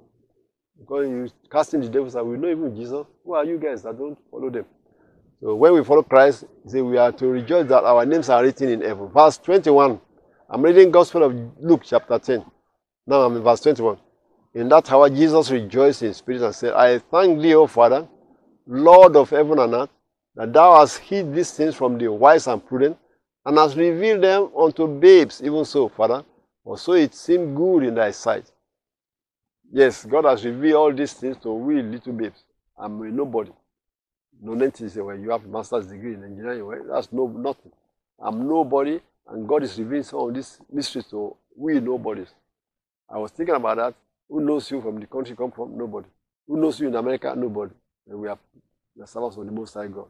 because 0.80 1.08
you 1.08 1.30
casting 1.52 1.82
the 1.82 1.90
devils 1.90 2.16
out. 2.16 2.26
We 2.26 2.38
know 2.38 2.50
even 2.50 2.76
Jesus. 2.76 3.06
Who 3.24 3.34
are 3.34 3.46
you 3.46 3.60
guys 3.60 3.84
that 3.84 3.98
don't 3.98 4.18
follow 4.32 4.50
them? 4.50 4.66
So 5.42 5.54
when 5.56 5.74
we 5.74 5.84
follow 5.84 6.04
Christ, 6.04 6.46
say 6.66 6.82
we 6.82 6.98
are 6.98 7.12
to 7.12 7.28
rejoice 7.28 7.68
that 7.68 7.84
our 7.84 8.06
names 8.06 8.30
are 8.30 8.42
written 8.42 8.70
in 8.70 8.82
heaven. 8.82 9.10
Verse 9.10 9.38
21. 9.38 10.00
I'm 10.52 10.64
reading 10.64 10.90
Gospel 10.90 11.22
of 11.22 11.36
Luke 11.62 11.84
chapter 11.86 12.18
10. 12.18 12.44
Now 13.06 13.22
I'm 13.22 13.36
in 13.38 13.44
verse 13.44 13.62
21. 13.62 14.00
In 14.56 14.68
that 14.70 14.92
hour 14.92 15.08
Jesus 15.08 15.52
rejoiced 15.52 16.02
in 16.02 16.12
spirit 16.12 16.42
and 16.42 16.56
said, 16.56 16.74
I 16.74 16.98
thank 16.98 17.40
thee, 17.40 17.54
O 17.54 17.68
Father, 17.68 18.08
Lord 18.66 19.16
of 19.16 19.30
heaven 19.30 19.60
and 19.60 19.76
earth, 19.76 19.92
that 20.34 20.52
thou 20.52 20.80
hast 20.80 20.98
hid 20.98 21.36
these 21.36 21.52
things 21.52 21.76
from 21.76 22.00
the 22.00 22.08
wise 22.08 22.48
and 22.48 22.66
prudent, 22.66 22.98
and 23.46 23.60
hast 23.60 23.78
revealed 23.78 24.24
them 24.24 24.50
unto 24.58 24.88
babes, 24.88 25.40
even 25.44 25.64
so, 25.66 25.88
Father, 25.88 26.26
for 26.64 26.80
so 26.80 26.94
it 26.94 27.14
seemed 27.14 27.56
good 27.56 27.84
in 27.84 27.94
thy 27.94 28.10
sight. 28.10 28.52
Yes, 29.72 30.04
God 30.04 30.26
has 30.26 30.44
revealed 30.44 30.78
all 30.78 30.92
these 30.92 31.14
things 31.14 31.38
to 31.44 31.52
we 31.52 31.84
little 31.84 32.14
babes. 32.14 32.44
I'm 32.76 33.00
a 33.04 33.06
nobody. 33.06 33.52
No 34.42 34.72
say, 34.72 35.02
well, 35.02 35.16
you 35.16 35.30
have 35.30 35.46
a 35.46 35.48
master's 35.48 35.86
degree 35.86 36.16
in 36.16 36.24
engineering. 36.24 36.66
Well, 36.66 36.80
that's 36.92 37.14
no 37.14 37.28
nothing. 37.28 37.72
I'm 38.20 38.48
nobody, 38.48 39.00
and 39.28 39.48
God 39.48 39.64
is 39.64 39.78
revealing 39.78 40.04
some 40.04 40.20
of 40.20 40.34
these 40.34 40.60
mysteries 40.72 41.06
to 41.08 41.36
we 41.56 41.80
nobodies. 41.80 42.30
I 43.10 43.18
was 43.18 43.32
thinking 43.32 43.56
about 43.56 43.78
that. 43.78 43.94
Who 44.30 44.42
knows 44.42 44.70
you 44.72 44.82
from 44.82 45.00
the 45.00 45.08
country 45.08 45.32
you 45.32 45.36
come 45.36 45.52
from? 45.52 45.78
Nobody. 45.78 46.08
Who 46.48 46.58
knows 46.58 46.80
you 46.80 46.88
in 46.88 46.96
America? 46.96 47.34
Nobody. 47.36 47.74
And 48.08 48.20
we 48.20 48.28
are, 48.28 48.38
are 49.02 49.08
servants 49.08 49.38
of 49.38 49.46
the 49.46 49.52
Most 49.52 49.74
High 49.74 49.88
God. 49.88 50.08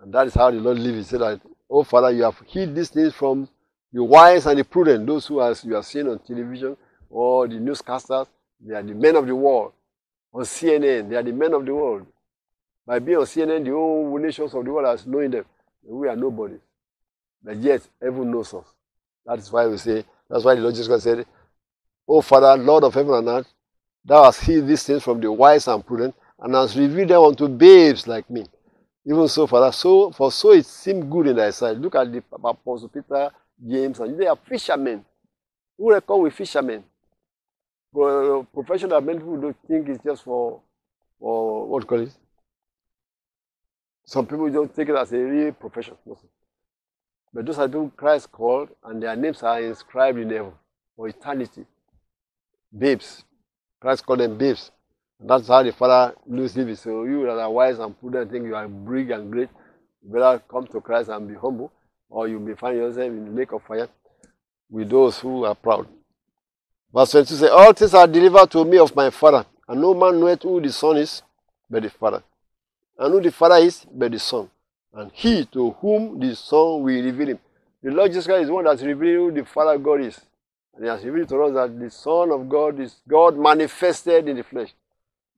And 0.00 0.12
that 0.12 0.26
is 0.26 0.34
how 0.34 0.50
the 0.50 0.58
Lord 0.58 0.78
lived. 0.78 0.98
He 0.98 1.02
said 1.04 1.20
that, 1.20 1.40
Oh 1.70 1.84
Father, 1.84 2.10
you 2.10 2.24
have 2.24 2.38
hid 2.46 2.74
these 2.74 2.90
things 2.90 3.14
from 3.14 3.48
the 3.92 4.02
wise 4.02 4.46
and 4.46 4.58
the 4.58 4.64
prudent, 4.64 5.06
those 5.06 5.26
who 5.26 5.38
are, 5.38 5.54
you 5.62 5.76
are 5.76 5.82
seeing 5.82 6.08
on 6.08 6.18
television 6.18 6.76
or 7.08 7.46
the 7.46 7.54
newscasters, 7.54 8.26
they 8.60 8.74
are 8.74 8.82
the 8.82 8.94
men 8.94 9.14
of 9.16 9.26
the 9.26 9.34
world. 9.34 9.72
On 10.32 10.42
CNN, 10.42 11.08
they 11.08 11.16
are 11.16 11.22
the 11.22 11.32
men 11.32 11.54
of 11.54 11.64
the 11.64 11.72
world. 11.72 12.06
By 12.84 12.98
being 12.98 13.18
on 13.18 13.24
CNN, 13.24 13.64
the 13.64 13.70
whole 13.70 14.18
nations 14.18 14.52
of 14.52 14.64
the 14.64 14.72
world 14.72 14.86
are 14.86 14.98
knowing 15.08 15.30
them. 15.30 15.44
We 15.84 16.08
are 16.08 16.16
nobody. 16.16 16.56
But 17.44 17.58
yet, 17.58 17.82
heaven 18.00 18.30
knows 18.30 18.54
us. 18.54 18.64
That 19.26 19.38
is 19.38 19.52
why 19.52 19.66
we 19.66 19.76
say, 19.76 20.04
that's 20.28 20.44
why 20.44 20.54
the 20.54 20.62
Lord 20.62 20.74
Jesus 20.74 21.02
said, 21.02 21.26
O 22.08 22.22
Father, 22.22 22.56
Lord 22.62 22.84
of 22.84 22.94
heaven 22.94 23.14
and 23.14 23.28
earth, 23.28 23.52
thou 24.04 24.24
hast 24.24 24.40
hid 24.40 24.66
these 24.66 24.82
things 24.82 25.02
from 25.02 25.20
the 25.20 25.30
wise 25.30 25.68
and 25.68 25.84
prudent, 25.84 26.14
and 26.38 26.54
hast 26.54 26.76
revealed 26.76 27.10
them 27.10 27.22
unto 27.22 27.48
babes 27.48 28.06
like 28.06 28.28
me. 28.30 28.46
Even 29.06 29.28
so, 29.28 29.46
Father, 29.46 29.70
so 29.72 30.10
for 30.12 30.32
so 30.32 30.52
it 30.52 30.64
seemed 30.64 31.10
good 31.10 31.26
in 31.26 31.36
thy 31.36 31.50
sight. 31.50 31.76
Look 31.76 31.94
at 31.94 32.10
the 32.10 32.22
Apostle 32.32 32.88
Peter, 32.88 33.30
James, 33.66 34.00
and 34.00 34.18
they 34.18 34.26
are 34.26 34.36
fishermen. 34.36 35.04
Who 35.76 35.92
reckon 35.92 36.22
with 36.22 36.32
fishermen? 36.32 36.84
Professional 37.92 39.00
men 39.02 39.20
who 39.20 39.40
don't 39.40 39.56
think 39.68 39.88
it's 39.88 40.02
just 40.02 40.24
for, 40.24 40.60
for 41.20 41.66
what 41.68 41.86
call 41.86 42.00
it? 42.00 42.12
Some 44.06 44.26
people 44.26 44.50
don't 44.50 44.74
take 44.74 44.88
it 44.88 44.96
as 44.96 45.12
a 45.12 45.18
real 45.18 45.52
profession. 45.52 45.96
But 47.34 47.46
those 47.46 47.58
are 47.58 47.66
people 47.66 47.92
Christ 47.96 48.30
called, 48.30 48.68
and 48.84 49.02
their 49.02 49.16
names 49.16 49.42
are 49.42 49.60
inscribed 49.60 50.18
in 50.18 50.30
heaven 50.30 50.52
for 50.96 51.08
eternity. 51.08 51.66
Babes. 52.76 53.24
Christ 53.80 54.06
called 54.06 54.20
them 54.20 54.38
babes. 54.38 54.70
And 55.18 55.28
that's 55.28 55.48
how 55.48 55.62
the 55.64 55.72
Father 55.72 56.14
looks 56.26 56.56
it. 56.56 56.76
So 56.76 57.02
you 57.04 57.24
that 57.26 57.38
are 57.38 57.50
wise 57.50 57.80
and 57.80 57.98
prudent 57.98 58.30
think 58.30 58.46
you 58.46 58.54
are 58.54 58.68
big 58.68 59.10
and 59.10 59.32
great, 59.32 59.48
you 60.02 60.12
better 60.12 60.40
come 60.48 60.66
to 60.68 60.80
Christ 60.80 61.08
and 61.08 61.26
be 61.26 61.34
humble, 61.34 61.72
or 62.08 62.28
you 62.28 62.38
may 62.38 62.54
find 62.54 62.76
yourself 62.76 63.08
in 63.08 63.24
the 63.24 63.30
lake 63.32 63.52
of 63.52 63.62
fire 63.64 63.88
with 64.70 64.88
those 64.88 65.18
who 65.18 65.44
are 65.44 65.54
proud. 65.54 65.88
Verse 66.92 67.10
22 67.10 67.34
says, 67.34 67.50
All 67.50 67.72
things 67.72 67.94
are 67.94 68.06
delivered 68.06 68.50
to 68.52 68.64
me 68.64 68.78
of 68.78 68.94
my 68.94 69.10
Father, 69.10 69.44
and 69.68 69.80
no 69.80 69.94
man 69.94 70.20
knoweth 70.20 70.42
who 70.42 70.60
the 70.60 70.72
Son 70.72 70.96
is 70.98 71.22
but 71.68 71.82
the 71.82 71.90
Father, 71.90 72.22
and 72.98 73.12
who 73.12 73.20
the 73.20 73.32
Father 73.32 73.56
is 73.56 73.84
but 73.92 74.12
the 74.12 74.18
Son, 74.18 74.48
and 74.94 75.10
he 75.12 75.44
to 75.46 75.72
whom 75.72 76.20
the 76.20 76.34
Son 76.36 76.82
will 76.82 77.02
reveal 77.02 77.28
him. 77.28 77.38
The 77.82 77.90
Lord 77.90 78.10
Jesus 78.10 78.26
Christ 78.26 78.44
is 78.44 78.50
one 78.50 78.64
that's 78.64 78.82
revealed 78.82 79.34
the 79.34 79.44
Father 79.44 79.76
God 79.78 80.00
is. 80.00 80.20
And 80.74 80.84
he 80.84 80.90
has 80.90 81.04
revealed 81.04 81.28
to 81.28 81.42
us 81.42 81.54
that 81.54 81.78
the 81.78 81.90
Son 81.90 82.30
of 82.30 82.48
God 82.48 82.80
is 82.80 82.96
God 83.06 83.36
manifested 83.36 84.28
in 84.28 84.36
the 84.36 84.42
flesh. 84.42 84.72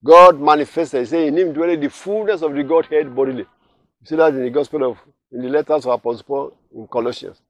God 0.05 0.41
manifested. 0.41 1.01
He 1.01 1.07
said, 1.07 1.29
In 1.29 1.37
him 1.37 1.53
dwelleth 1.53 1.81
the 1.81 1.91
fullness 1.91 2.43
of 2.43 2.55
the 2.55 2.63
Godhead 2.63 3.15
bodily. 3.15 3.47
You 4.01 4.07
see 4.07 4.17
that 4.17 4.35
in 4.35 4.45
the 4.45 4.51
Gospel 4.51 4.91
of, 4.91 4.99
in 5.33 5.43
the 5.43 5.49
letters 5.49 5.87
of 5.87 5.93
Apostle 5.93 6.25
Paul 6.25 6.59
in 6.75 6.87
Colossians. 6.87 7.41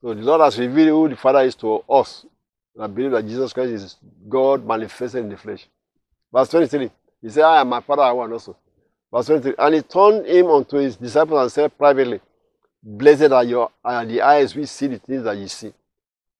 So 0.00 0.12
the 0.12 0.22
Lord 0.22 0.42
has 0.42 0.58
revealed 0.58 0.88
who 0.88 1.08
the 1.08 1.16
Father 1.16 1.40
is 1.40 1.54
to 1.56 1.76
us. 1.88 2.26
And 2.74 2.84
I 2.84 2.86
believe 2.86 3.12
that 3.12 3.26
Jesus 3.26 3.52
Christ 3.52 3.72
is 3.72 3.96
God 4.28 4.66
manifested 4.66 5.24
in 5.24 5.30
the 5.30 5.36
flesh. 5.36 5.66
Verse 6.32 6.50
23. 6.50 6.90
He 7.22 7.30
said, 7.30 7.44
I 7.44 7.62
am 7.62 7.70
my 7.70 7.80
Father, 7.80 8.02
I 8.02 8.12
want 8.12 8.32
also. 8.32 8.56
Verse 9.14 9.26
23. 9.26 9.54
And 9.58 9.74
he 9.76 9.82
turned 9.82 10.26
him 10.26 10.46
unto 10.48 10.76
his 10.78 10.96
disciples 10.96 11.40
and 11.40 11.52
said 11.52 11.78
privately, 11.78 12.20
Blessed 12.82 13.30
are, 13.30 13.44
your, 13.44 13.70
are 13.84 14.04
the 14.04 14.20
eyes 14.20 14.56
which 14.56 14.68
see 14.68 14.88
the 14.88 14.98
things 14.98 15.22
that 15.22 15.36
you 15.36 15.46
see. 15.46 15.72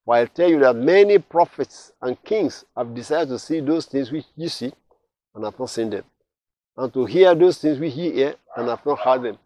For 0.04 0.16
I 0.16 0.24
tell 0.26 0.50
you 0.50 0.58
that 0.58 0.74
many 0.74 1.18
prophets 1.18 1.92
and 2.02 2.20
kings 2.24 2.64
have 2.76 2.92
desired 2.92 3.28
to 3.28 3.38
see 3.38 3.60
those 3.60 3.86
things 3.86 4.10
which 4.10 4.24
you 4.34 4.48
see 4.48 4.72
and 5.34 5.44
have 5.44 5.58
not 5.58 5.70
seen 5.70 5.88
them, 5.88 6.04
and 6.76 6.92
to 6.92 7.06
hear 7.06 7.34
those 7.34 7.58
things 7.58 7.78
which 7.78 7.94
you 7.94 8.12
hear 8.12 8.34
and 8.56 8.68
have 8.68 8.84
not 8.84 8.98
heard 8.98 9.22
them. 9.22 9.38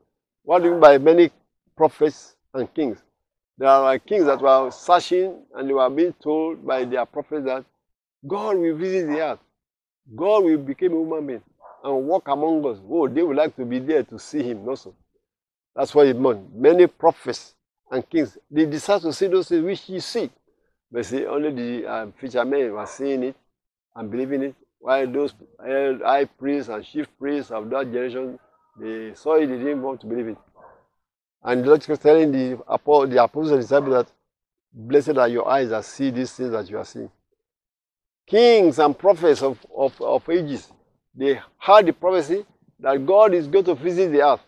What 0.43 0.61
do 0.61 0.65
you 0.67 0.71
mean 0.73 0.81
by 0.81 0.97
many 0.97 1.31
prophets 1.77 2.35
and 2.55 2.73
kings? 2.73 2.99
There 3.59 3.69
are 3.69 3.99
kings 3.99 4.25
that 4.25 4.41
were 4.41 4.71
searching 4.71 5.43
and 5.55 5.69
they 5.69 5.75
were 5.75 5.91
being 5.91 6.15
told 6.15 6.67
by 6.67 6.85
their 6.85 7.05
prophets 7.05 7.45
that 7.45 7.65
God 8.27 8.57
will 8.57 8.77
visit 8.77 9.07
the 9.07 9.21
earth. 9.21 9.39
God 10.17 10.45
will 10.45 10.59
become 10.59 10.93
a 10.93 10.97
human 10.97 11.27
being 11.27 11.43
and 11.85 12.07
walk 12.07 12.29
among 12.29 12.67
us. 12.67 12.79
Oh, 12.89 13.09
they 13.09 13.23
would 13.23 13.37
like 13.37 13.55
to 13.57 13.65
be 13.65 13.79
there 13.79 14.03
to 14.05 14.19
see 14.19 14.43
him 14.43 14.69
also. 14.69 14.95
That's 15.75 15.95
what 15.95 16.07
it 16.07 16.19
meant. 16.19 16.55
Many 16.55 16.87
prophets 16.87 17.55
and 17.91 18.09
kings, 18.09 18.37
they 18.51 18.67
decide 18.67 19.03
to 19.03 19.13
see 19.13 19.29
those 19.29 19.49
things 19.49 19.65
which 19.65 19.89
you 19.89 20.01
see. 20.01 20.31
But 20.91 21.07
see, 21.07 21.25
only 21.27 21.51
the 21.53 21.87
um, 21.87 22.13
fishermen 22.13 22.73
were 22.73 22.87
seeing 22.87 23.23
it 23.23 23.37
and 23.95 24.11
believing 24.11 24.43
it, 24.43 24.55
while 24.81 25.11
those 25.11 25.35
high 25.61 26.25
priests 26.25 26.69
and 26.69 26.85
chief 26.85 27.07
priests 27.19 27.51
of 27.51 27.69
that 27.71 27.85
generation, 27.93 28.39
they 28.81 29.13
saw 29.15 29.35
it, 29.35 29.47
they 29.47 29.59
didn't 29.59 29.83
want 29.83 30.01
to 30.01 30.07
believe 30.07 30.29
it. 30.29 30.39
And 31.43 31.63
the 31.63 31.69
Lord 31.69 31.87
was 31.87 31.99
telling 31.99 32.33
the, 32.33 32.57
the 32.57 33.23
apostles 33.23 33.51
and 33.51 33.61
disciples 33.61 33.95
that, 33.95 34.13
blessed 34.73 35.17
are 35.17 35.29
your 35.29 35.49
eyes 35.49 35.71
that 35.71 35.85
see 35.85 36.11
these 36.11 36.33
things 36.33 36.51
that 36.51 36.69
you 36.69 36.79
are 36.79 36.85
seeing. 36.85 37.11
Kings 38.27 38.79
and 38.79 38.97
prophets 38.99 39.43
of, 39.43 39.59
of, 39.77 40.01
of 40.01 40.29
ages, 40.29 40.71
they 41.19 41.41
heard 41.59 41.87
the 41.87 41.93
prophecy 41.93 42.47
that 42.79 43.05
God 43.05 43.35
is 43.35 43.49
going 43.49 43.65
to 43.65 43.75
visit 43.75 44.13
the 44.13 44.25
earth 44.25 44.41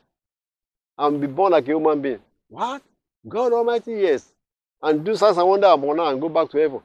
and 0.96 1.20
be 1.20 1.26
born 1.26 1.52
like 1.52 1.64
a 1.64 1.72
human 1.72 2.00
being. 2.00 2.20
What? 2.48 2.82
God 3.28 3.52
Almighty, 3.52 3.92
yes. 3.92 4.32
And 4.82 5.04
do 5.04 5.16
signs 5.16 5.36
and 5.36 5.48
wonder 5.48 5.66
upon 5.66 5.98
her 5.98 6.04
and 6.12 6.20
go 6.20 6.28
back 6.28 6.48
to 6.50 6.58
heaven. 6.58 6.80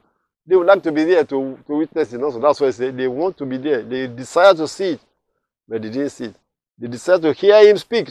They 0.46 0.56
would 0.56 0.66
like 0.66 0.82
to 0.82 0.92
be 0.92 1.04
there 1.04 1.24
to, 1.24 1.58
to 1.66 1.76
witness 1.76 2.12
it 2.12 2.22
also. 2.22 2.40
That's 2.40 2.60
why 2.60 2.66
I 2.66 2.70
say 2.70 2.90
they 2.90 3.06
want 3.06 3.36
to 3.38 3.46
be 3.46 3.58
there. 3.58 3.82
They 3.82 4.08
desire 4.08 4.54
to 4.54 4.66
see 4.66 4.90
it, 4.90 5.00
but 5.68 5.82
they 5.82 5.88
didn't 5.90 6.10
see 6.10 6.24
it. 6.26 6.36
They 6.78 6.88
desire 6.88 7.18
to 7.20 7.32
hear 7.32 7.66
him 7.68 7.76
speak. 7.78 8.08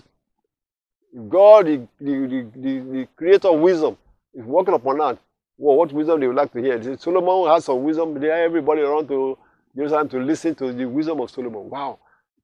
God, 1.30 1.66
the, 1.66 1.88
the, 2.00 2.50
the, 2.56 2.80
the, 2.80 3.08
creator 3.16 3.50
of 3.50 3.60
wisdom, 3.60 3.98
is 4.34 4.44
working 4.44 4.74
upon 4.74 5.00
earth. 5.02 5.20
Well, 5.58 5.78
what 5.78 5.94
wisdom 5.94 6.20
they 6.20 6.28
would 6.28 6.36
like 6.36 6.52
to 6.54 6.62
hear? 6.62 6.98
Solomon 6.98 7.54
has 7.54 7.66
some 7.66 7.84
wisdom. 7.84 8.20
There, 8.20 8.44
everybody 8.44 8.82
around 8.82 9.08
to 9.08 9.38
Jerusalem 9.76 10.10
to 10.10 10.20
listen 10.20 10.56
to 10.56 10.72
the 10.72 10.86
wisdom 10.86 11.20
of 11.22 11.30
Solomon. 11.30 11.70
Wow, 11.70 12.00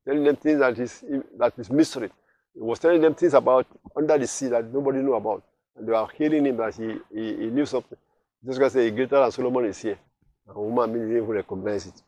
telling 0.06 0.24
them 0.24 0.36
things 0.36 0.60
that 0.60 0.78
is 0.78 1.04
that 1.38 1.54
is 1.58 1.70
mystery. 1.70 2.10
He 2.54 2.62
was 2.62 2.80
telling 2.80 3.02
them 3.02 3.16
things 3.16 3.34
about 3.34 3.66
under 3.96 4.18
the 4.18 4.28
sea 4.28 4.48
that 4.48 4.72
nobody 4.74 5.00
knew 5.00 5.14
about. 5.14 5.44
And 5.76 5.88
they 5.88 5.92
were 5.92 6.08
hearing 6.18 6.46
him 6.46 6.58
that 6.58 6.76
he, 6.76 6.98
he, 7.14 7.36
he 7.38 7.46
knew 7.48 7.66
something. 7.66 7.98
Just 8.46 8.60
going 8.60 8.72
to 8.72 8.78
say, 8.78 8.92
greater 8.92 9.20
than 9.22 9.32
Solomon 9.32 9.66
is 9.66 9.80
here. 9.82 9.98
And 10.48 10.58
woman 10.58 10.92
didn't 10.94 11.28
recognize 11.28 11.88
it. 11.88 12.02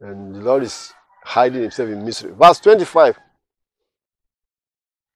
And 0.00 0.34
the 0.34 0.40
Lord 0.40 0.62
is 0.62 0.92
hiding 1.24 1.62
himself 1.62 1.88
in 1.88 2.04
mystery. 2.04 2.32
Verse 2.32 2.60
25. 2.60 3.18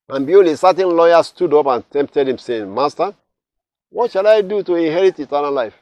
And 0.09 0.27
behold, 0.27 0.47
a 0.47 0.57
certain 0.57 0.95
lawyer 0.95 1.23
stood 1.23 1.55
up 1.55 1.67
and 1.67 1.89
tempted 1.91 2.29
him, 2.29 2.37
saying, 2.37 2.73
Master, 2.73 3.15
what 3.89 4.11
shall 4.11 4.27
I 4.27 4.43
do 4.43 4.63
to 4.63 4.75
inherit 4.75 5.19
eternal 5.21 5.53
life? 5.53 5.75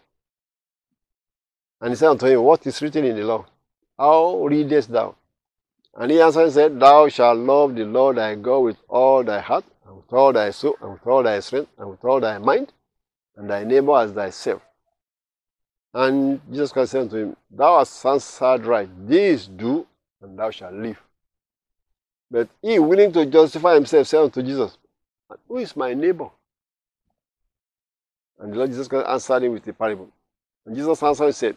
And 1.81 1.91
he 1.91 1.97
said 1.97 2.11
unto 2.11 2.27
him, 2.27 2.43
What 2.43 2.67
is 2.67 2.81
written 2.83 3.05
in 3.05 3.17
the 3.17 3.25
law? 3.25 3.47
How 3.99 4.47
readest 4.47 4.91
thou? 4.91 5.15
And 5.95 6.11
he 6.11 6.21
answered 6.21 6.45
and 6.45 6.53
said, 6.53 6.81
Thou 6.81 7.09
shalt 7.09 7.39
love 7.39 7.75
the 7.75 7.85
Lord 7.85 8.17
thy 8.17 8.35
God 8.35 8.59
with 8.61 8.77
all 8.89 9.25
thy 9.25 9.41
heart, 9.41 9.65
and 9.87 9.97
with 9.97 10.13
all 10.13 10.33
thy 10.33 10.51
soul, 10.51 10.77
and 10.81 10.93
with 10.93 11.07
all 11.07 11.23
thy 11.23 11.41
strength, 11.41 11.71
and 11.79 11.91
with 11.91 12.05
all 12.05 12.21
thy 12.21 12.39
mind, 12.39 12.73
and 13.37 13.49
thy 13.49 13.65
neighbor 13.65 13.97
as 13.97 14.13
thyself. 14.13 14.63
And 15.93 16.41
Jesus 16.49 16.71
Christ 16.71 16.93
said 16.93 17.03
unto 17.03 17.17
him, 17.17 17.37
Thou 17.51 17.79
hast 17.79 18.05
answered 18.07 18.65
right, 18.65 18.89
this 19.09 19.47
do, 19.47 19.87
and 20.23 20.39
thou 20.39 20.51
shalt 20.51 20.75
live. 20.75 21.01
But 22.31 22.49
he, 22.63 22.79
willing 22.79 23.13
to 23.13 23.27
justify 23.27 23.75
himself, 23.75 24.07
said 24.07 24.21
unto 24.21 24.43
Jesus, 24.43 24.79
Who 25.49 25.57
is 25.57 25.75
my 25.75 25.95
neighbor? 25.95 26.31
And 28.39 28.53
the 28.53 28.59
Lord 28.59 28.71
Jesus 28.71 28.89
answered 28.93 29.43
him 29.43 29.53
with 29.53 29.67
a 29.67 29.73
parable. 29.73 30.09
And 30.65 30.77
Jesus 30.77 31.03
answered 31.03 31.25
and 31.25 31.35
said, 31.35 31.57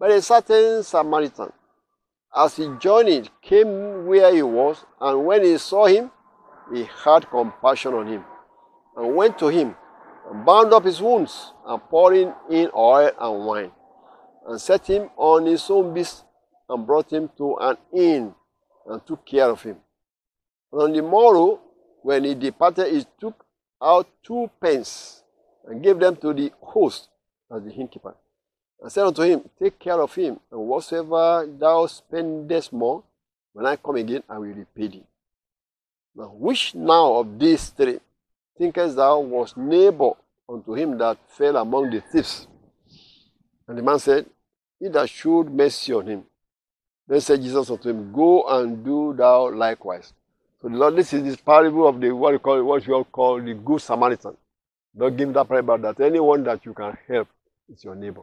But 0.00 0.12
a 0.12 0.22
certain 0.22 0.82
Samaritan, 0.82 1.52
as 2.34 2.56
he 2.56 2.66
journeyed, 2.78 3.28
came 3.42 4.06
where 4.06 4.34
he 4.34 4.42
was, 4.42 4.82
and 4.98 5.26
when 5.26 5.44
he 5.44 5.58
saw 5.58 5.84
him, 5.84 6.10
he 6.72 6.88
had 7.04 7.28
compassion 7.28 7.92
on 7.92 8.06
him, 8.06 8.24
and 8.96 9.14
went 9.14 9.38
to 9.40 9.48
him, 9.48 9.76
and 10.30 10.46
bound 10.46 10.72
up 10.72 10.84
his 10.84 11.02
wounds, 11.02 11.52
and 11.66 11.82
pouring 11.90 12.32
in 12.48 12.70
oil 12.74 13.10
and 13.20 13.44
wine, 13.44 13.72
and 14.46 14.58
set 14.58 14.86
him 14.86 15.10
on 15.18 15.44
his 15.44 15.68
own 15.68 15.92
beast, 15.92 16.24
and 16.70 16.86
brought 16.86 17.12
him 17.12 17.28
to 17.36 17.56
an 17.60 17.76
inn, 17.92 18.34
and 18.86 19.06
took 19.06 19.26
care 19.26 19.50
of 19.50 19.60
him. 19.62 19.76
And 20.72 20.80
on 20.80 20.92
the 20.94 21.02
morrow, 21.02 21.60
when 22.00 22.24
he 22.24 22.34
departed, 22.34 22.90
he 22.90 23.04
took 23.20 23.44
out 23.82 24.08
two 24.22 24.50
pence, 24.62 25.24
and 25.66 25.82
gave 25.82 25.98
them 25.98 26.16
to 26.16 26.32
the 26.32 26.50
host 26.62 27.10
as 27.54 27.62
the 27.64 27.72
innkeeper 27.72 28.14
and 28.80 28.90
said 28.90 29.06
unto 29.06 29.22
him, 29.22 29.48
Take 29.58 29.78
care 29.78 30.00
of 30.00 30.14
him, 30.14 30.40
and 30.50 30.60
whatsoever 30.60 31.46
thou 31.46 31.86
spendest 31.86 32.72
more, 32.72 33.02
when 33.52 33.66
I 33.66 33.76
come 33.76 33.96
again, 33.96 34.22
I 34.28 34.38
will 34.38 34.54
repay 34.54 34.88
thee. 34.88 35.04
Now, 36.14 36.32
which 36.34 36.74
now 36.74 37.14
of 37.16 37.38
these 37.38 37.68
three 37.68 38.00
thinkest 38.56 38.96
thou 38.96 39.20
was 39.20 39.56
neighbor 39.56 40.10
unto 40.48 40.74
him 40.74 40.98
that 40.98 41.18
fell 41.28 41.56
among 41.56 41.90
the 41.90 42.00
thieves? 42.00 42.46
And 43.68 43.78
the 43.78 43.82
man 43.82 43.98
said, 43.98 44.26
He 44.78 44.88
that 44.88 45.08
showed 45.08 45.52
mercy 45.52 45.92
on 45.92 46.06
him. 46.06 46.24
Then 47.06 47.20
said 47.20 47.42
Jesus 47.42 47.70
unto 47.70 47.90
him, 47.90 48.12
Go 48.12 48.46
and 48.48 48.84
do 48.84 49.14
thou 49.16 49.50
likewise. 49.50 50.12
So 50.62 50.68
the 50.68 50.76
Lord, 50.76 50.96
this 50.96 51.12
is 51.12 51.22
this 51.22 51.36
parable 51.36 51.88
of 51.88 52.00
the 52.00 52.10
what 52.12 52.32
you 52.32 52.38
call 52.38 52.62
what 52.64 52.86
you 52.86 52.94
all 52.94 53.04
call 53.04 53.40
the 53.40 53.54
good 53.54 53.80
Samaritan. 53.80 54.36
Don't 54.96 55.16
give 55.16 55.32
that 55.32 55.48
parable 55.48 55.78
that 55.78 56.00
anyone 56.00 56.44
that 56.44 56.64
you 56.64 56.74
can 56.74 56.96
help 57.08 57.28
is 57.68 57.84
your 57.84 57.94
neighbor 57.94 58.22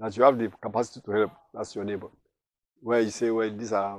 that 0.00 0.16
you 0.16 0.22
have 0.22 0.38
the 0.38 0.48
capacity 0.60 1.00
to 1.04 1.10
help, 1.10 1.30
that's 1.52 1.74
your 1.76 1.84
neighbor. 1.84 2.08
Where 2.80 3.00
you 3.00 3.10
say, 3.10 3.30
well, 3.30 3.50
these 3.50 3.72
are 3.72 3.98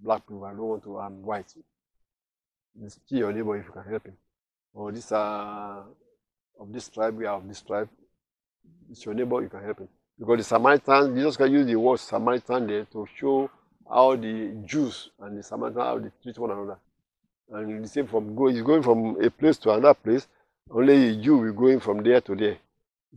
black 0.00 0.26
people, 0.26 0.44
I 0.44 0.50
don't 0.50 0.60
want 0.60 0.84
to, 0.84 0.98
I'm 0.98 1.22
white. 1.22 1.52
It's 2.84 3.00
your 3.08 3.32
neighbor 3.32 3.56
if 3.56 3.66
you 3.66 3.72
can 3.72 3.84
help 3.90 4.06
him. 4.06 4.16
Or 4.74 4.92
these 4.92 5.10
are 5.10 5.84
of 6.60 6.72
this 6.72 6.88
tribe, 6.88 7.16
we 7.16 7.26
are 7.26 7.36
of 7.36 7.48
this 7.48 7.62
tribe. 7.62 7.88
It's 8.90 9.04
your 9.04 9.14
neighbor, 9.14 9.40
you 9.42 9.48
can 9.48 9.64
help 9.64 9.78
him. 9.78 9.88
Because 10.18 10.38
the 10.38 10.44
Samaritan, 10.44 11.16
Jesus 11.16 11.36
can 11.36 11.50
use 11.50 11.66
the 11.66 11.76
word 11.76 11.98
Samaritan 11.98 12.66
there 12.66 12.84
to 12.84 13.06
show 13.16 13.50
how 13.90 14.16
the 14.16 14.54
Jews 14.66 15.10
and 15.20 15.38
the 15.38 15.42
Samaritan 15.42 15.80
how 15.80 15.98
they 15.98 16.10
treat 16.22 16.38
one 16.38 16.50
another. 16.50 16.78
And 17.50 17.82
the 17.82 17.88
same 17.88 18.06
from 18.06 18.34
go, 18.34 18.48
he's 18.48 18.62
going 18.62 18.82
from 18.82 19.16
a 19.22 19.30
place 19.30 19.56
to 19.58 19.70
another 19.70 19.94
place. 19.94 20.26
Only 20.70 21.08
a 21.08 21.16
Jew 21.16 21.38
will 21.38 21.52
going 21.52 21.80
from 21.80 22.02
there 22.02 22.20
to 22.20 22.36
there. 22.36 22.58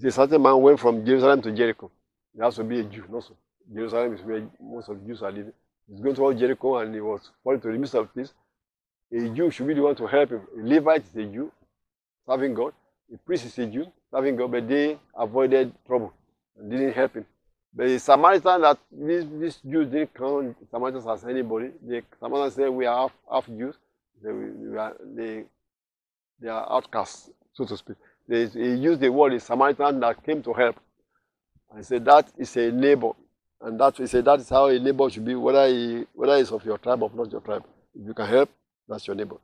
A 0.02 0.12
certain 0.12 0.42
man 0.42 0.62
went 0.62 0.80
from 0.80 1.06
Jerusalem 1.06 1.42
to 1.42 1.52
Jericho. 1.52 1.92
He 2.36 2.42
has 2.42 2.56
to 2.56 2.64
be 2.64 2.80
a 2.80 2.84
Jew, 2.84 3.04
not 3.10 3.24
so. 3.24 3.36
Jerusalem 3.74 4.16
is 4.16 4.22
where 4.22 4.48
most 4.60 4.90
of 4.90 5.00
the 5.00 5.08
Jews 5.08 5.22
are 5.22 5.32
living. 5.32 5.54
He's 5.90 6.00
going 6.00 6.16
towards 6.16 6.40
Jericho 6.40 6.78
and 6.78 6.94
he 6.94 7.02
was 7.02 7.30
falling 7.44 7.62
to 7.62 7.72
the 7.72 7.78
midst 7.78 7.96
of 7.96 8.10
this. 8.16 8.34
A 9.14 9.30
Jew 9.30 9.52
should 9.52 9.68
be 9.68 9.74
the 9.74 9.82
one 9.82 9.96
to 9.96 10.08
help 10.08 10.30
him. 10.30 10.42
A 10.58 10.64
Levite 10.64 11.04
is 11.04 11.16
a 11.16 11.26
Jew, 11.26 11.52
serving 12.26 12.54
God. 12.54 12.74
A 13.14 13.18
priest 13.18 13.46
is 13.46 13.58
a 13.60 13.66
Jew, 13.66 13.92
serving 14.10 14.38
God, 14.38 14.52
but 14.52 14.68
they 14.68 14.98
avoided 15.18 15.74
trouble 15.86 16.14
and 16.58 16.72
didn't 16.72 16.94
help 16.94 17.16
him. 17.16 17.26
But 17.74 17.88
the 17.88 18.00
Samaritan 18.00 18.62
that 18.62 18.78
these, 18.92 19.26
these 19.40 19.58
Jews 19.58 19.88
didn't 19.88 20.14
count 20.14 20.56
Samaritans 20.70 21.08
as 21.08 21.24
anybody. 21.26 21.72
The 21.86 22.04
Samaritans 22.20 22.56
said 22.56 22.70
we 22.70 22.86
are 22.86 22.98
half, 22.98 23.12
half 23.30 23.48
Jews. 23.48 23.76
They, 24.24 24.32
we 24.32 24.78
are, 24.78 24.96
they, 25.16 25.44
they 26.40 26.50
are 26.50 26.72
outcasts, 26.72 27.30
so 27.54 27.66
to 27.66 27.78
speak. 27.78 27.98
They, 28.28 28.46
they 28.46 28.76
used 28.76 29.00
the 29.00 29.10
word 29.10 29.34
the 29.34 29.40
Samaritan 29.40 30.00
that 30.02 30.24
came 30.24 30.42
to 30.44 30.54
help. 30.54 30.76
I 31.76 31.82
said 31.82 32.06
that 32.06 32.32
is 32.38 32.56
a 32.58 32.72
neighbor. 32.72 33.12
And 33.62 33.80
that 33.80 33.98
he 33.98 34.08
said 34.08 34.26
that 34.26 34.40
is 34.40 34.50
how 34.50 34.68
a 34.68 34.80
neighbor 34.80 35.10
should 35.10 35.26
be, 35.26 35.36
whether 35.36 35.68
he 35.68 36.06
whether 36.14 36.38
he's 36.38 36.52
of 36.52 36.66
your 36.66 36.78
tribe 36.78 37.04
or 37.04 37.12
not 37.14 37.32
your 37.32 37.42
tribe. 37.42 37.64
If 37.94 38.08
you 38.08 38.14
can 38.14 38.28
help, 38.28 38.50
that's 38.88 39.06
your 39.06 39.16
neighbor. 39.16 39.38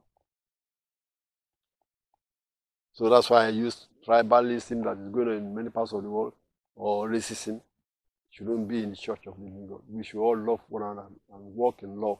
So 2.94 3.10
that's 3.10 3.30
why 3.30 3.46
I 3.46 3.50
use 3.50 3.88
tribalism 4.08 4.84
that 4.84 4.98
is 4.98 5.10
going 5.10 5.28
on 5.28 5.34
in 5.36 5.56
many 5.56 5.70
parts 5.70 5.94
of 5.94 6.02
the 6.02 6.10
world 6.10 6.34
or 6.76 7.08
racism 7.10 7.62
shouldn't 8.32 8.68
be 8.68 8.84
in 8.84 8.92
the 8.92 8.96
church 8.96 9.28
of 9.28 9.38
living 9.40 9.68
God. 9.68 9.82
We 9.90 10.04
should 10.04 10.20
all 10.20 10.38
love 10.38 10.62
one 10.70 10.84
another 10.84 11.08
and 11.34 11.56
walk 11.56 11.84
in 11.84 12.00
love. 12.00 12.20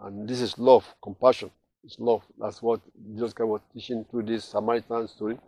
And 0.00 0.28
this 0.28 0.40
is 0.40 0.58
love, 0.58 0.84
compassion. 1.02 1.50
It's 1.84 1.98
love. 1.98 2.22
That's 2.38 2.62
what 2.62 2.80
Jesus 3.14 3.32
Christ 3.32 3.48
was 3.48 3.60
teaching 3.72 4.04
through 4.10 4.24
this 4.24 4.44
Samaritan 4.44 5.06
story. 5.08 5.38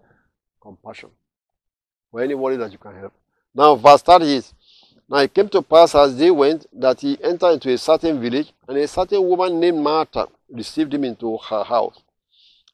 Compassion. 0.61 1.11
For 2.11 2.21
anybody 2.21 2.57
that 2.57 2.73
you 2.73 2.79
can 2.79 2.95
help. 2.95 3.13
Now, 3.57 3.75
verse 3.75 4.03
30 4.03 4.35
is 4.35 4.53
Now 5.09 5.17
it 5.19 5.33
came 5.33 5.49
to 5.49 5.63
pass 5.63 5.95
as 5.95 6.15
they 6.19 6.31
went 6.31 6.67
that 6.79 7.01
he 7.01 7.17
entered 7.25 7.53
into 7.53 7.73
a 7.73 7.79
certain 7.79 8.21
village, 8.21 8.53
and 8.69 8.77
a 8.77 8.87
certain 8.87 9.27
woman 9.27 9.59
named 9.59 9.79
Martha 9.79 10.29
received 10.51 10.93
him 10.93 11.05
into 11.05 11.39
her 11.39 11.65
house. 11.65 12.03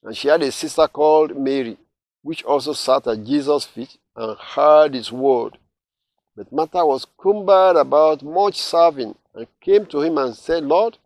And 0.02 0.16
she 0.16 0.26
had 0.26 0.42
a 0.42 0.50
sister 0.50 0.88
called 0.88 1.36
Mary, 1.36 1.76
which 2.22 2.42
also 2.42 2.72
sat 2.72 3.06
at 3.06 3.24
Jesus' 3.24 3.64
feet 3.64 3.96
and 4.16 4.36
heard 4.36 4.94
his 4.94 5.12
word. 5.12 5.56
But 6.34 6.50
Martha 6.50 6.84
was 6.84 7.06
cumbered 7.22 7.76
about 7.76 8.24
much 8.24 8.60
serving, 8.60 9.14
and 9.36 9.46
came 9.60 9.86
to 9.86 10.00
him 10.00 10.18
and 10.18 10.34
said, 10.34 10.64
Lord, 10.64 10.98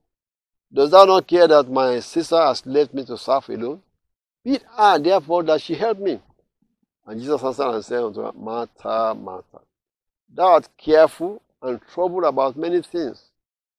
does 0.73 0.91
thou 0.91 1.05
not 1.05 1.27
care 1.27 1.49
that 1.49 1.69
my 1.69 2.01
sister 2.01 2.41
has 2.41 2.65
left 2.65 2.95
me 2.95 3.05
to 3.05 3.19
serve 3.19 3.51
alone? 3.51 3.83
Bid 4.43 4.63
her 4.75 4.99
therefore 4.99 5.43
that 5.43 5.61
she 5.61 5.75
help 5.75 5.99
me. 5.99 6.19
And 7.07 7.21
Jesus 7.21 7.43
answered 7.43 7.71
and 7.71 7.85
said 7.85 8.03
unto 8.03 8.23
her, 8.23 8.33
Martha, 8.33 9.15
Martha, 9.15 9.61
thou 10.33 10.55
art 10.55 10.69
careful 10.77 11.41
and 11.63 11.81
troubled 11.93 12.25
about 12.25 12.57
many 12.57 12.83
things, 12.83 13.31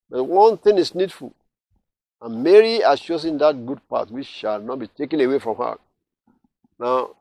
but 0.10 0.24
one 0.24 0.58
thing 0.58 0.78
is 0.78 0.96
needful. 0.96 1.34
And 2.22 2.44
Mary 2.44 2.80
has 2.80 3.00
chosen 3.00 3.38
that 3.38 3.66
good 3.66 3.88
part 3.88 4.10
which 4.10 4.28
shall 4.28 4.60
not 4.60 4.80
be 4.80 4.88
taken 4.88 5.22
away 5.22 5.40
from 5.40 5.58
her. 5.58 5.78
Now, 6.80 7.12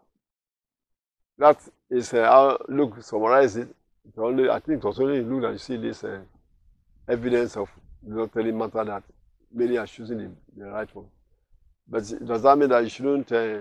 that 1.39 1.59
is 1.91 2.15
uh, 2.15 2.25
how 2.25 2.59
Luke 2.69 3.03
summarizes 3.03 3.57
it. 3.57 3.69
Only, 4.17 4.49
I 4.49 4.61
think 4.61 4.79
it 4.79 4.87
was 4.87 5.01
only 5.01 5.21
Luke 5.23 5.43
that 5.43 5.53
you 5.53 5.59
see 5.59 5.77
this 5.77 6.05
uh, 6.05 6.21
evidence 7.09 7.57
of 7.57 7.69
not 8.03 8.33
telling 8.33 8.57
Martha 8.57 8.85
that 8.85 9.03
Mary 9.53 9.77
has 9.77 9.91
chosen 9.91 10.19
the, 10.19 10.63
the 10.65 10.71
right 10.71 10.95
one. 10.95 11.07
But 11.89 12.05
does 12.25 12.43
that 12.43 12.57
mean 12.57 12.69
that 12.71 12.83
you 12.83 12.89
shouldn't 12.89 13.31
uh, 13.33 13.59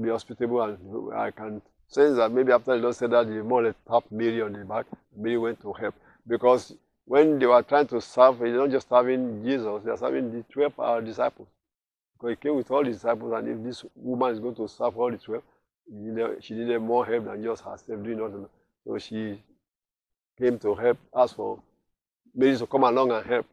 be 0.00 0.08
hospitable? 0.08 0.62
And 0.62 1.14
I 1.14 1.30
can 1.30 1.62
sense 1.94 2.16
that 2.16 2.32
maybe 2.32 2.52
after 2.52 2.72
the 2.76 2.82
Lord 2.82 2.94
said 2.96 3.10
that, 3.12 3.28
you 3.28 3.44
more 3.44 3.62
or 3.62 3.66
less 3.66 3.74
tapped 3.88 4.10
Mary 4.10 4.42
on 4.42 4.52
the 4.52 4.64
back. 4.64 4.86
Mary 5.16 5.38
went 5.38 5.60
to 5.62 5.72
help. 5.72 5.94
Because 6.26 6.74
when 7.04 7.38
they 7.38 7.46
were 7.46 7.62
trying 7.62 7.86
to 7.88 8.00
serve, 8.00 8.38
they're 8.38 8.56
not 8.56 8.70
just 8.70 8.88
serving 8.88 9.44
Jesus, 9.44 9.82
they're 9.84 9.96
serving 9.96 10.32
the 10.32 10.42
12 10.52 10.72
uh, 10.78 11.00
disciples. 11.00 11.48
Because 12.14 12.30
he 12.30 12.36
came 12.36 12.56
with 12.56 12.70
all 12.70 12.84
the 12.84 12.90
disciples, 12.90 13.32
and 13.34 13.48
if 13.48 13.62
this 13.64 13.84
woman 13.94 14.32
is 14.32 14.40
going 14.40 14.54
to 14.56 14.68
serve 14.68 14.96
all 14.96 15.10
the 15.10 15.18
12, 15.18 15.42
she 16.40 16.54
needed 16.54 16.80
more 16.80 17.04
help 17.04 17.26
than 17.26 17.42
just 17.42 17.62
herself 17.62 18.02
doing 18.02 18.18
nothing. 18.18 18.46
So 18.86 18.98
she 18.98 19.42
came 20.38 20.58
to 20.60 20.74
help, 20.74 20.98
ask 21.14 21.36
for 21.36 21.62
Mary 22.34 22.56
to 22.56 22.66
come 22.66 22.84
along 22.84 23.12
and 23.12 23.26
help. 23.26 23.46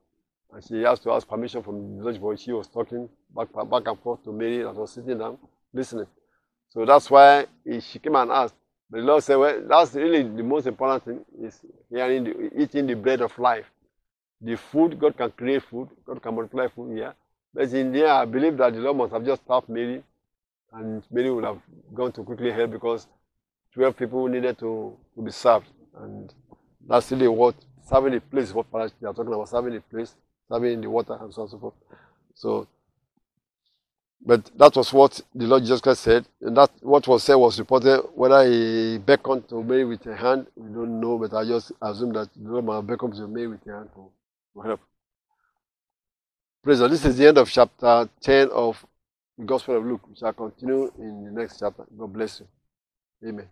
And 0.53 0.63
she 0.63 0.81
has 0.81 0.99
to 1.01 1.11
ask 1.11 1.27
permission 1.27 1.61
from 1.63 1.97
the 1.97 2.03
village 2.03 2.19
boy. 2.19 2.35
She 2.35 2.51
was 2.51 2.67
talking 2.67 3.07
back, 3.35 3.47
back 3.69 3.87
and 3.87 3.99
forth 3.99 4.23
to 4.23 4.31
Mary 4.31 4.63
that 4.63 4.75
was 4.75 4.91
sitting 4.91 5.17
down, 5.17 5.37
listening. 5.73 6.07
So 6.73 6.85
that's 6.85 7.09
why 7.09 7.45
she 7.81 7.99
came 7.99 8.15
and 8.15 8.31
asked. 8.31 8.55
The 8.89 8.99
Lord 8.99 9.23
said, 9.23 9.35
well, 9.35 9.61
that's 9.67 9.93
really 9.93 10.23
the 10.23 10.43
most 10.43 10.67
important 10.67 11.05
thing 11.05 11.25
is 11.41 11.59
hearing 11.89 12.23
the, 12.25 12.61
eating 12.61 12.87
the 12.87 12.95
bread 12.95 13.21
of 13.21 13.37
life. 13.37 13.65
The 14.41 14.57
food, 14.57 14.99
God 14.99 15.15
can 15.15 15.31
create 15.31 15.63
food, 15.63 15.89
God 16.05 16.21
can 16.21 16.35
multiply 16.35 16.67
food 16.67 16.97
here. 16.97 17.13
But 17.53 17.71
in 17.73 17.91
there, 17.91 18.07
I 18.07 18.25
believe 18.25 18.57
that 18.57 18.73
the 18.73 18.79
Lord 18.79 18.97
must 18.97 19.13
have 19.13 19.25
just 19.25 19.43
stopped 19.43 19.69
Mary, 19.69 20.03
and 20.73 21.03
Mary 21.11 21.29
would 21.29 21.43
have 21.43 21.59
gone 21.93 22.11
to 22.13 22.23
quickly 22.23 22.51
help 22.51 22.71
because 22.71 23.07
12 23.73 23.97
people 23.97 24.27
needed 24.27 24.57
to, 24.59 24.97
to 25.15 25.21
be 25.21 25.31
served. 25.31 25.67
And 25.97 26.33
that's 26.87 27.11
really 27.11 27.27
what 27.27 27.55
serving 27.87 28.13
the 28.13 28.21
place, 28.21 28.53
what 28.53 28.65
they 28.71 28.79
are 28.79 29.13
talking 29.13 29.33
about, 29.33 29.49
serving 29.49 29.73
the 29.73 29.81
place, 29.81 30.15
serving 30.49 30.73
in 30.73 30.81
the 30.81 30.89
water, 30.89 31.17
and 31.19 31.33
so 31.33 31.41
on 31.41 31.45
and 31.45 31.51
so 31.51 31.59
forth. 31.59 31.73
So 32.35 32.67
but 34.23 34.51
that 34.57 34.75
was 34.75 34.93
what 34.93 35.19
the 35.33 35.45
Lord 35.47 35.63
Jesus 35.63 35.81
Christ 35.81 36.01
said. 36.01 36.25
And 36.41 36.55
that 36.55 36.69
what 36.81 37.07
was 37.07 37.23
said 37.23 37.35
was 37.35 37.57
reported. 37.59 38.01
Whether 38.13 38.49
he 38.49 38.99
beckoned 38.99 39.49
to 39.49 39.63
Mary 39.63 39.83
with 39.83 40.05
a 40.05 40.15
hand, 40.15 40.47
we 40.55 40.71
don't 40.71 40.99
know, 40.99 41.17
but 41.17 41.33
I 41.33 41.45
just 41.45 41.71
assume 41.81 42.13
that 42.13 42.29
the 42.35 42.49
Lord 42.49 42.65
might 42.65 42.81
beckon 42.81 43.11
to 43.13 43.27
Mary 43.27 43.47
with 43.47 43.65
a 43.67 43.71
hand 43.71 43.89
to, 43.95 44.61
help. 44.61 44.81
Praise 46.63 46.79
God. 46.79 46.91
This 46.91 47.05
is 47.05 47.17
the 47.17 47.27
end 47.27 47.37
of 47.39 47.49
chapter 47.49 48.07
10 48.21 48.49
of 48.49 48.85
the 49.37 49.45
Gospel 49.45 49.77
of 49.77 49.85
Luke. 49.85 50.07
We 50.07 50.15
shall 50.15 50.33
continue 50.33 50.91
in 50.99 51.25
the 51.25 51.31
next 51.41 51.59
chapter. 51.59 51.85
God 51.97 52.13
bless 52.13 52.41
you. 52.41 52.47
Amen. 53.27 53.47